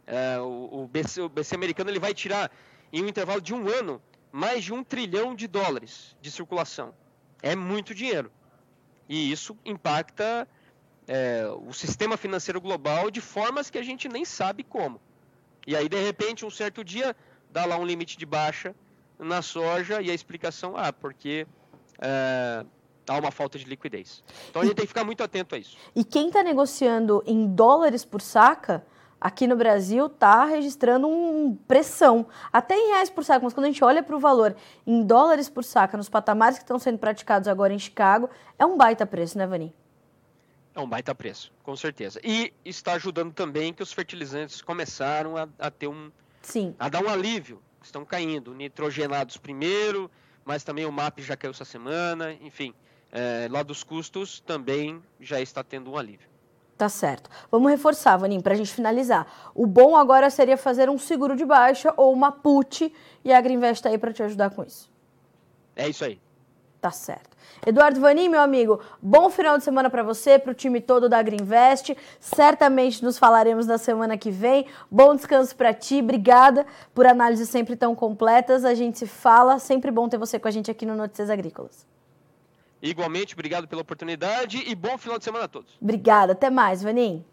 É, 0.08 0.39
o, 0.39 0.84
o, 0.84 0.88
BC, 0.88 1.22
o 1.22 1.30
BC 1.30 1.56
americano 1.56 1.89
ele 1.89 2.00
vai 2.00 2.13
tirar, 2.13 2.52
em 2.91 3.04
um 3.04 3.08
intervalo 3.08 3.39
de 3.39 3.54
um 3.54 3.67
ano, 3.69 4.02
mais 4.32 4.63
de 4.63 4.74
um 4.74 4.84
trilhão 4.84 5.36
de 5.36 5.48
dólares 5.48 6.15
de 6.22 6.32
circulação. 6.32 6.93
É 7.41 7.56
muito 7.56 7.93
dinheiro. 7.93 8.32
E 9.10 9.32
isso 9.32 9.58
impacta 9.65 10.48
é, 11.08 11.50
o 11.67 11.74
sistema 11.74 12.15
financeiro 12.15 12.62
global 12.62 13.10
de 13.10 13.19
formas 13.19 13.69
que 13.69 13.80
a 13.80 13.84
gente 13.84 14.08
nem 14.08 14.24
sabe 14.24 14.63
como. 14.63 15.02
E 15.65 15.76
aí, 15.76 15.89
de 15.89 16.00
repente, 16.00 16.45
um 16.45 16.52
certo 16.52 16.84
dia, 16.84 17.15
dá 17.52 17.65
lá 17.65 17.78
um 17.78 17.86
limite 17.86 18.15
de 18.15 18.26
baixa 18.26 18.76
na 19.17 19.41
soja 19.41 20.02
e 20.02 20.12
a 20.12 20.13
explicação, 20.13 20.78
ah, 20.78 20.93
porque 20.93 21.48
é, 22.00 22.63
há 23.08 23.17
uma 23.17 23.32
falta 23.32 23.58
de 23.58 23.65
liquidez. 23.65 24.24
Então 24.50 24.62
a 24.62 24.65
gente 24.65 24.76
tem 24.76 24.86
que 24.86 24.89
ficar 24.89 25.04
muito 25.04 25.24
atento 25.24 25.56
a 25.56 25.58
isso. 25.58 25.76
E 25.95 26.04
quem 26.04 26.28
está 26.28 26.43
negociando 26.43 27.24
em 27.26 27.48
dólares 27.48 28.06
por 28.06 28.22
saca, 28.22 28.86
aqui 29.19 29.47
no 29.47 29.55
Brasil, 29.55 30.05
está 30.05 30.45
registrando 30.45 31.08
uma 31.08 31.58
pressão. 31.67 32.25
Até 32.51 32.75
em 32.75 32.89
reais 32.89 33.10
por 33.10 33.23
saca, 33.23 33.43
mas 33.43 33.53
quando 33.53 33.65
a 33.65 33.69
gente 33.69 33.84
olha 33.84 34.01
para 34.01 34.15
o 34.15 34.19
valor 34.19 34.55
em 34.86 35.03
dólares 35.03 35.49
por 35.49 35.63
saca, 35.63 35.97
nos 35.97 36.10
patamares 36.10 36.58
que 36.58 36.63
estão 36.63 36.79
sendo 36.79 36.97
praticados 36.97 37.47
agora 37.47 37.73
em 37.73 37.79
Chicago, 37.79 38.29
é 38.58 38.65
um 38.65 38.77
baita 38.77 39.05
preço, 39.05 39.38
né, 39.38 39.45
Vani? 39.45 39.73
É 40.73 40.79
um 40.79 40.88
baita 40.88 41.13
preço, 41.13 41.51
com 41.63 41.75
certeza. 41.75 42.19
E 42.23 42.53
está 42.63 42.93
ajudando 42.93 43.34
também 43.34 43.73
que 43.73 43.84
os 43.84 43.91
fertilizantes 43.91 44.62
começaram 44.62 45.36
a, 45.36 45.47
a 45.58 45.69
ter 45.69 45.88
um. 45.88 46.12
Sim. 46.41 46.73
a 46.79 46.88
dar 46.88 47.03
um 47.03 47.10
alívio. 47.10 47.62
Estão 47.82 48.05
caindo. 48.05 48.53
Nitrogenados 48.53 49.38
primeiro, 49.38 50.10
mas 50.45 50.63
também 50.63 50.86
o 50.86 50.91
MAP 50.91 51.19
já 51.19 51.36
caiu 51.36 51.51
essa 51.51 51.65
semana. 51.65 52.34
Enfim, 52.34 52.73
é, 53.12 53.47
lá 53.49 53.63
dos 53.63 53.84
custos 53.84 54.39
também 54.39 55.01
já 55.19 55.41
está 55.41 55.63
tendo 55.63 55.91
um 55.91 55.97
alívio. 55.97 56.29
Tá 56.79 56.87
certo. 56.87 57.29
Vamos 57.51 57.69
reforçar, 57.69 58.15
Vanim, 58.15 58.39
para 58.39 58.53
a 58.53 58.55
gente 58.55 58.71
finalizar. 58.71 59.27
O 59.53 59.67
bom 59.67 59.97
agora 59.97 60.29
seria 60.29 60.55
fazer 60.55 60.89
um 60.89 60.97
seguro 60.97 61.35
de 61.35 61.43
baixa 61.43 61.93
ou 61.97 62.13
uma 62.13 62.31
put 62.31 62.95
e 63.21 63.33
a 63.33 63.37
Agriinvest 63.37 63.79
está 63.79 63.89
aí 63.89 63.97
para 63.97 64.13
te 64.13 64.23
ajudar 64.23 64.49
com 64.51 64.63
isso. 64.63 64.89
É 65.75 65.89
isso 65.89 66.05
aí. 66.05 66.17
Tá 66.79 66.89
certo. 66.89 67.35
Eduardo 67.67 67.99
Vanim, 67.99 68.29
meu 68.29 68.39
amigo, 68.39 68.79
bom 69.01 69.29
final 69.29 69.57
de 69.57 69.65
semana 69.65 69.89
para 69.89 70.03
você, 70.03 70.39
para 70.39 70.51
o 70.51 70.55
time 70.55 70.79
todo 70.79 71.09
da 71.09 71.17
Agriinvest. 71.17 71.97
Certamente 72.17 73.03
nos 73.03 73.19
falaremos 73.19 73.67
na 73.67 73.77
semana 73.77 74.17
que 74.17 74.31
vem. 74.31 74.65
Bom 74.89 75.13
descanso 75.13 75.53
para 75.57 75.73
ti. 75.73 75.99
Obrigada 75.99 76.65
por 76.93 77.05
análises 77.05 77.49
sempre 77.49 77.75
tão 77.75 77.93
completas. 77.93 78.63
A 78.63 78.73
gente 78.73 78.99
se 78.99 79.05
fala. 79.05 79.59
Sempre 79.59 79.91
bom 79.91 80.07
ter 80.07 80.17
você 80.17 80.39
com 80.39 80.47
a 80.47 80.51
gente 80.51 80.71
aqui 80.71 80.85
no 80.85 80.95
Notícias 80.95 81.29
Agrícolas. 81.29 81.85
Igualmente, 82.81 83.33
obrigado 83.33 83.67
pela 83.67 83.81
oportunidade 83.81 84.63
e 84.65 84.73
bom 84.73 84.97
final 84.97 85.17
de 85.17 85.25
semana 85.25 85.45
a 85.45 85.47
todos. 85.47 85.77
Obrigada. 85.81 86.33
Até 86.33 86.49
mais, 86.49 86.81
Vanim. 86.81 87.25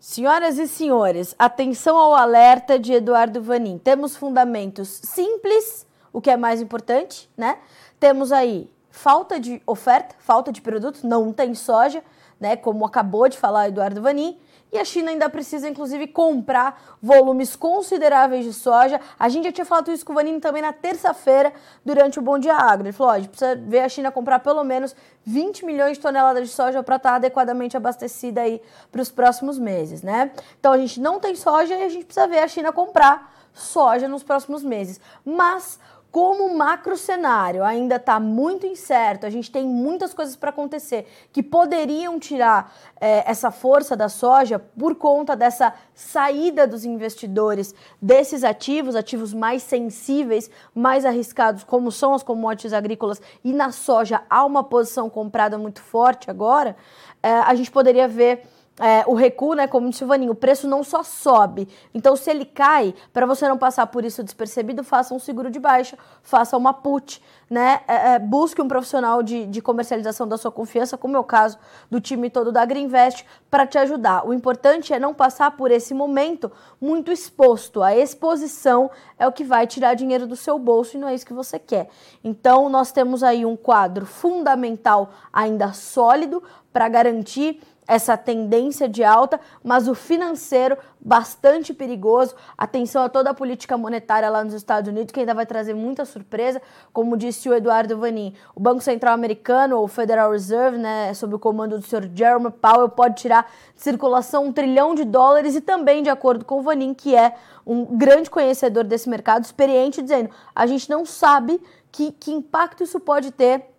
Senhoras 0.00 0.58
e 0.58 0.66
senhores, 0.66 1.32
atenção 1.38 1.96
ao 1.96 2.12
alerta 2.12 2.76
de 2.76 2.92
Eduardo 2.92 3.40
Vanim. 3.40 3.78
Temos 3.78 4.16
fundamentos 4.16 4.88
simples, 4.88 5.86
o 6.12 6.20
que 6.20 6.28
é 6.28 6.36
mais 6.36 6.60
importante, 6.60 7.30
né? 7.36 7.58
Temos 8.00 8.32
aí 8.32 8.68
falta 8.90 9.38
de 9.38 9.62
oferta, 9.64 10.16
falta 10.18 10.50
de 10.50 10.60
produtos, 10.60 11.04
não 11.04 11.32
tem 11.32 11.54
soja, 11.54 12.02
né, 12.40 12.56
como 12.56 12.84
acabou 12.84 13.28
de 13.28 13.38
falar 13.38 13.68
Eduardo 13.68 14.02
Vanin, 14.02 14.36
e 14.72 14.78
a 14.78 14.84
China 14.84 15.10
ainda 15.10 15.28
precisa, 15.28 15.68
inclusive, 15.68 16.06
comprar 16.06 16.96
volumes 17.00 17.54
consideráveis 17.54 18.44
de 18.44 18.54
soja. 18.54 18.98
A 19.18 19.28
gente 19.28 19.44
já 19.44 19.52
tinha 19.52 19.64
falado 19.66 19.92
isso 19.92 20.04
com 20.04 20.12
o 20.12 20.14
Vanini 20.14 20.40
também 20.40 20.62
na 20.62 20.72
terça-feira, 20.72 21.52
durante 21.84 22.18
o 22.18 22.22
Bom 22.22 22.38
Dia 22.38 22.54
Agro. 22.54 22.86
Ele 22.86 22.92
falou: 22.92 23.12
ó, 23.12 23.16
a 23.16 23.18
gente 23.18 23.28
precisa 23.28 23.54
ver 23.54 23.80
a 23.80 23.88
China 23.90 24.10
comprar 24.10 24.38
pelo 24.38 24.64
menos 24.64 24.96
20 25.26 25.66
milhões 25.66 25.98
de 25.98 26.02
toneladas 26.02 26.48
de 26.48 26.54
soja 26.54 26.82
para 26.82 26.96
estar 26.96 27.10
tá 27.10 27.16
adequadamente 27.16 27.76
abastecida 27.76 28.40
aí 28.40 28.62
para 28.90 29.02
os 29.02 29.10
próximos 29.10 29.58
meses, 29.58 30.02
né? 30.02 30.32
Então 30.58 30.72
a 30.72 30.78
gente 30.78 30.98
não 31.00 31.20
tem 31.20 31.36
soja 31.36 31.76
e 31.76 31.84
a 31.84 31.88
gente 31.90 32.06
precisa 32.06 32.26
ver 32.26 32.38
a 32.38 32.48
China 32.48 32.72
comprar 32.72 33.30
soja 33.52 34.08
nos 34.08 34.22
próximos 34.22 34.62
meses. 34.62 34.98
Mas 35.22 35.78
como 36.12 36.44
o 36.44 36.58
macro 36.58 36.94
cenário 36.94 37.64
ainda 37.64 37.96
está 37.96 38.20
muito 38.20 38.66
incerto, 38.66 39.24
a 39.24 39.30
gente 39.30 39.50
tem 39.50 39.64
muitas 39.64 40.12
coisas 40.12 40.36
para 40.36 40.50
acontecer 40.50 41.06
que 41.32 41.42
poderiam 41.42 42.20
tirar 42.20 42.70
é, 43.00 43.28
essa 43.28 43.50
força 43.50 43.96
da 43.96 44.10
soja 44.10 44.58
por 44.58 44.94
conta 44.94 45.34
dessa 45.34 45.72
saída 45.94 46.66
dos 46.66 46.84
investidores 46.84 47.74
desses 48.00 48.44
ativos, 48.44 48.94
ativos 48.94 49.32
mais 49.32 49.62
sensíveis, 49.62 50.50
mais 50.74 51.06
arriscados, 51.06 51.64
como 51.64 51.90
são 51.90 52.12
as 52.12 52.22
commodities 52.22 52.74
agrícolas, 52.74 53.18
e 53.42 53.50
na 53.54 53.72
soja 53.72 54.20
há 54.28 54.44
uma 54.44 54.62
posição 54.62 55.08
comprada 55.08 55.56
muito 55.56 55.80
forte 55.80 56.30
agora, 56.30 56.76
é, 57.22 57.32
a 57.32 57.54
gente 57.54 57.70
poderia 57.70 58.06
ver 58.06 58.46
é, 58.80 59.04
o 59.06 59.12
recuo, 59.12 59.54
né, 59.54 59.66
como 59.66 59.90
disse 59.90 60.02
o 60.02 60.06
Vaninho, 60.06 60.32
o 60.32 60.34
preço 60.34 60.66
não 60.66 60.82
só 60.82 61.02
sobe. 61.02 61.68
Então, 61.92 62.16
se 62.16 62.30
ele 62.30 62.44
cai, 62.44 62.94
para 63.12 63.26
você 63.26 63.46
não 63.46 63.58
passar 63.58 63.86
por 63.88 64.02
isso 64.02 64.22
despercebido, 64.22 64.82
faça 64.82 65.14
um 65.14 65.18
seguro 65.18 65.50
de 65.50 65.58
baixa, 65.58 65.98
faça 66.22 66.56
uma 66.56 66.72
put, 66.72 67.22
né? 67.50 67.82
É, 67.86 68.14
é, 68.14 68.18
busque 68.18 68.62
um 68.62 68.68
profissional 68.68 69.22
de, 69.22 69.46
de 69.46 69.60
comercialização 69.60 70.26
da 70.26 70.38
sua 70.38 70.50
confiança, 70.50 70.96
como 70.96 71.16
é 71.16 71.20
o 71.20 71.24
caso 71.24 71.58
do 71.90 72.00
time 72.00 72.30
todo 72.30 72.50
da 72.50 72.64
Greenvest, 72.64 73.26
para 73.50 73.66
te 73.66 73.76
ajudar. 73.76 74.26
O 74.26 74.32
importante 74.32 74.94
é 74.94 74.98
não 74.98 75.12
passar 75.12 75.50
por 75.50 75.70
esse 75.70 75.92
momento 75.92 76.50
muito 76.80 77.12
exposto. 77.12 77.82
A 77.82 77.94
exposição 77.94 78.90
é 79.18 79.26
o 79.26 79.32
que 79.32 79.44
vai 79.44 79.66
tirar 79.66 79.92
dinheiro 79.92 80.26
do 80.26 80.34
seu 80.34 80.58
bolso 80.58 80.96
e 80.96 81.00
não 81.00 81.08
é 81.08 81.14
isso 81.14 81.26
que 81.26 81.34
você 81.34 81.58
quer. 81.58 81.90
Então, 82.24 82.70
nós 82.70 82.90
temos 82.90 83.22
aí 83.22 83.44
um 83.44 83.56
quadro 83.56 84.06
fundamental 84.06 85.10
ainda 85.30 85.74
sólido 85.74 86.42
para 86.72 86.88
garantir 86.88 87.60
essa 87.86 88.16
tendência 88.16 88.88
de 88.88 89.02
alta, 89.02 89.40
mas 89.62 89.88
o 89.88 89.94
financeiro 89.94 90.78
bastante 91.00 91.74
perigoso. 91.74 92.34
Atenção 92.56 93.02
a 93.02 93.08
toda 93.08 93.30
a 93.30 93.34
política 93.34 93.76
monetária 93.76 94.30
lá 94.30 94.44
nos 94.44 94.54
Estados 94.54 94.88
Unidos, 94.88 95.12
que 95.12 95.20
ainda 95.20 95.34
vai 95.34 95.44
trazer 95.44 95.74
muita 95.74 96.04
surpresa, 96.04 96.62
como 96.92 97.16
disse 97.16 97.48
o 97.48 97.54
Eduardo 97.54 97.98
Vanin. 97.98 98.34
O 98.54 98.60
Banco 98.60 98.80
Central 98.80 99.14
Americano, 99.14 99.78
ou 99.78 99.88
Federal 99.88 100.30
Reserve, 100.30 100.78
né, 100.78 101.12
sob 101.14 101.34
o 101.34 101.38
comando 101.38 101.76
do 101.76 101.84
Sr. 101.84 102.08
Jerome 102.14 102.50
Powell, 102.50 102.88
pode 102.88 103.16
tirar 103.16 103.50
de 103.74 103.82
circulação 103.82 104.46
um 104.46 104.52
trilhão 104.52 104.94
de 104.94 105.04
dólares 105.04 105.56
e 105.56 105.60
também, 105.60 106.02
de 106.02 106.10
acordo 106.10 106.44
com 106.44 106.60
o 106.60 106.62
Vanin, 106.62 106.94
que 106.94 107.16
é 107.16 107.34
um 107.66 107.96
grande 107.96 108.30
conhecedor 108.30 108.84
desse 108.84 109.08
mercado, 109.08 109.44
experiente, 109.44 110.00
dizendo: 110.00 110.30
a 110.54 110.66
gente 110.66 110.88
não 110.88 111.04
sabe 111.04 111.60
que, 111.90 112.12
que 112.12 112.32
impacto 112.32 112.84
isso 112.84 113.00
pode 113.00 113.32
ter 113.32 113.71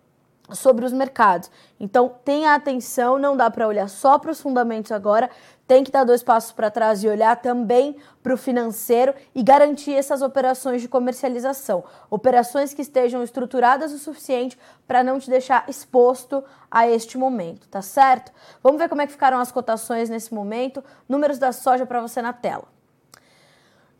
sobre 0.52 0.84
os 0.84 0.92
mercados. 0.92 1.50
Então, 1.80 2.12
tenha 2.24 2.54
atenção, 2.54 3.18
não 3.18 3.36
dá 3.36 3.50
para 3.50 3.66
olhar 3.66 3.88
só 3.88 4.18
para 4.18 4.30
os 4.30 4.40
fundamentos 4.40 4.92
agora, 4.92 5.30
tem 5.66 5.82
que 5.82 5.90
dar 5.90 6.04
dois 6.04 6.22
passos 6.22 6.52
para 6.52 6.70
trás 6.70 7.02
e 7.02 7.08
olhar 7.08 7.36
também 7.36 7.96
para 8.22 8.34
o 8.34 8.36
financeiro 8.36 9.14
e 9.34 9.42
garantir 9.42 9.94
essas 9.94 10.20
operações 10.20 10.82
de 10.82 10.88
comercialização. 10.88 11.84
Operações 12.10 12.74
que 12.74 12.82
estejam 12.82 13.22
estruturadas 13.22 13.92
o 13.92 13.98
suficiente 13.98 14.58
para 14.86 15.02
não 15.02 15.18
te 15.18 15.30
deixar 15.30 15.64
exposto 15.68 16.44
a 16.70 16.86
este 16.86 17.16
momento, 17.16 17.66
tá 17.68 17.80
certo? 17.80 18.30
Vamos 18.62 18.78
ver 18.78 18.88
como 18.90 19.00
é 19.00 19.06
que 19.06 19.12
ficaram 19.12 19.38
as 19.38 19.50
cotações 19.50 20.10
nesse 20.10 20.34
momento. 20.34 20.84
Números 21.08 21.38
da 21.38 21.52
soja 21.52 21.86
para 21.86 22.00
você 22.02 22.20
na 22.20 22.34
tela. 22.34 22.73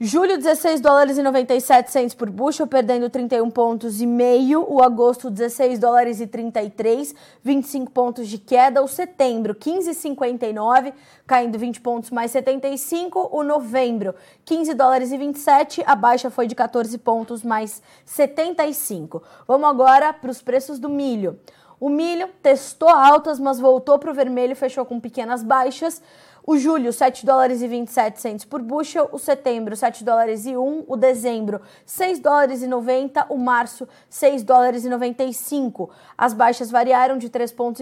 Julho, 0.01 0.37
16 0.37 0.81
dólares 0.81 1.17
e 1.19 1.23
97 1.23 1.89
centos 1.89 2.17
por 2.17 2.29
bushel, 2.29 2.67
perdendo 2.67 3.09
31 3.09 3.49
pontos 3.49 4.01
e 4.01 4.07
meio. 4.07 4.67
O 4.69 4.83
agosto, 4.83 5.31
16 5.31 5.79
dólares 5.79 6.21
e 6.21 6.27
33, 6.27 7.15
25 7.45 7.93
pontos 7.93 8.27
de 8.27 8.37
queda. 8.37 8.83
O 8.83 8.89
setembro, 8.89 9.55
15,59, 9.55 10.93
caindo 11.25 11.57
20 11.57 11.81
pontos 11.81 12.11
mais 12.11 12.33
75. 12.33 13.29
O 13.31 13.45
novembro, 13.45 14.17
15 14.45 14.75
dólares 14.75 15.13
e 15.13 15.17
27, 15.17 15.85
a 15.87 15.95
baixa 15.95 16.29
foi 16.29 16.49
de 16.49 16.57
14 16.57 16.99
pontos 16.99 17.45
mais 17.45 17.81
75. 18.05 19.23
Vamos 19.47 19.71
agora 19.71 20.13
para 20.13 20.31
os 20.31 20.43
preços 20.43 20.81
do 20.81 20.89
milho. 20.89 21.39
O 21.79 21.89
milho 21.89 22.29
testou 22.43 22.89
altas, 22.89 23.39
mas 23.39 23.61
voltou 23.61 23.99
para 23.99 24.11
o 24.11 24.15
vermelho, 24.15 24.57
fechou 24.57 24.85
com 24.85 24.99
pequenas 24.99 25.43
baixas. 25.43 26.03
O 26.47 26.59
julho, 26.59 26.93
7 26.93 27.25
dólares 27.25 27.63
e 27.63 27.67
27 27.67 28.21
centos 28.21 28.45
por 28.45 28.61
bushel. 28.61 29.09
O 29.13 29.19
setembro, 29.19 29.75
7 29.75 30.05
dólares 30.05 30.45
e 30.45 30.55
1. 30.55 30.85
O 30.87 30.95
dezembro, 30.95 31.63
6 31.87 32.19
dólares 32.19 32.61
e 32.61 32.67
90. 32.67 33.27
O 33.31 33.39
março, 33.39 33.89
6 34.11 34.43
dólares 34.43 34.85
e 34.85 34.91
95. 34.91 35.89
As 36.19 36.35
baixas 36.35 36.71
variaram 36.71 37.17
de 37.17 37.31
3,25 37.31 37.57
pontos 37.57 37.81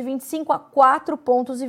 a 0.49 0.61
4,25 0.61 1.17
pontos 1.19 1.61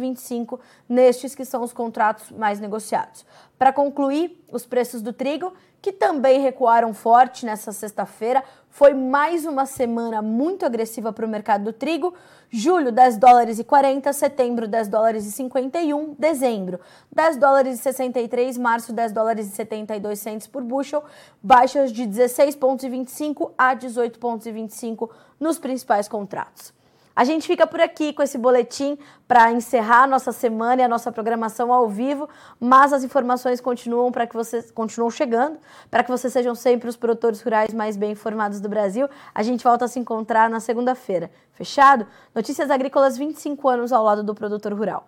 nestes 0.88 1.34
que 1.34 1.44
são 1.44 1.64
os 1.64 1.74
contratos 1.74 2.30
mais 2.30 2.60
negociados. 2.60 3.26
Para 3.58 3.74
concluir, 3.74 4.46
os 4.52 4.64
preços 4.64 5.02
do 5.02 5.12
trigo 5.12 5.52
que 5.84 5.92
também 5.92 6.40
recuaram 6.40 6.94
forte 6.94 7.46
nessa 7.46 7.74
sexta-feira. 7.74 8.42
Foi 8.70 8.94
mais 8.94 9.46
uma 9.46 9.66
semana 9.66 10.22
muito 10.22 10.66
agressiva 10.66 11.12
para 11.12 11.26
o 11.26 11.30
mercado 11.30 11.66
do 11.66 11.74
trigo. 11.74 12.14
Julho, 12.50 12.90
10 12.90 13.18
dólares 13.18 13.60
e 13.60 13.66
40, 13.66 14.14
setembro, 14.14 14.66
10 14.66 14.88
dólares 14.88 15.26
e 15.26 15.32
51, 15.34 16.16
dezembro, 16.18 16.80
10 17.12 17.36
dólares 17.36 17.80
e 17.80 17.84
63, 17.84 18.58
março, 18.58 18.94
10 18.94 19.12
dólares 19.12 19.48
e 19.48 19.52
72 19.52 20.20
centos 20.20 20.48
por 20.48 20.64
bushel, 20.64 21.04
baixas 21.42 21.92
de 21.92 22.04
16,25 22.04 23.52
a 23.58 23.76
18,25 23.76 25.10
nos 25.38 25.60
principais 25.60 26.08
contratos. 26.08 26.74
A 27.16 27.24
gente 27.24 27.46
fica 27.46 27.68
por 27.68 27.80
aqui 27.80 28.12
com 28.12 28.24
esse 28.24 28.40
boletim 28.40 28.98
para 29.28 29.52
encerrar 29.52 30.04
a 30.04 30.08
nossa 30.08 30.32
semana 30.32 30.82
e 30.82 30.86
a 30.86 30.88
nossa 30.88 31.12
programação 31.12 31.72
ao 31.72 31.88
vivo, 31.88 32.28
mas 32.60 32.92
as 32.92 33.04
informações 33.04 33.62
continuam 33.62 34.12
para 34.12 34.26
que 34.26 34.34
vocês 34.34 34.72
continuam 34.72 35.12
chegando, 35.12 35.60
para 35.92 36.04
que 36.04 36.10
vocês 36.10 36.34
sejam 36.34 36.56
sempre 36.56 36.90
os 36.90 36.98
produtores 36.98 37.42
rurais 37.42 37.72
mais 37.72 37.96
bem 37.96 38.14
informados 38.14 38.60
do 38.60 38.68
Brasil. 38.68 39.08
A 39.34 39.44
gente 39.44 39.64
volta 39.64 39.86
a 39.86 39.88
se 39.88 40.00
encontrar 40.00 40.50
na 40.50 40.60
segunda-feira. 40.60 41.30
Fechado? 41.52 42.08
Notícias 42.34 42.72
Agrícolas 42.72 43.16
25 43.16 43.70
anos 43.70 43.92
ao 43.92 44.04
lado 44.04 44.24
do 44.24 44.34
produtor 44.34 44.74
rural. 44.74 45.08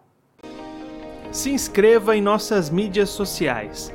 Se 1.31 1.49
inscreva 1.49 2.15
em 2.15 2.21
nossas 2.21 2.69
mídias 2.69 3.09
sociais. 3.09 3.94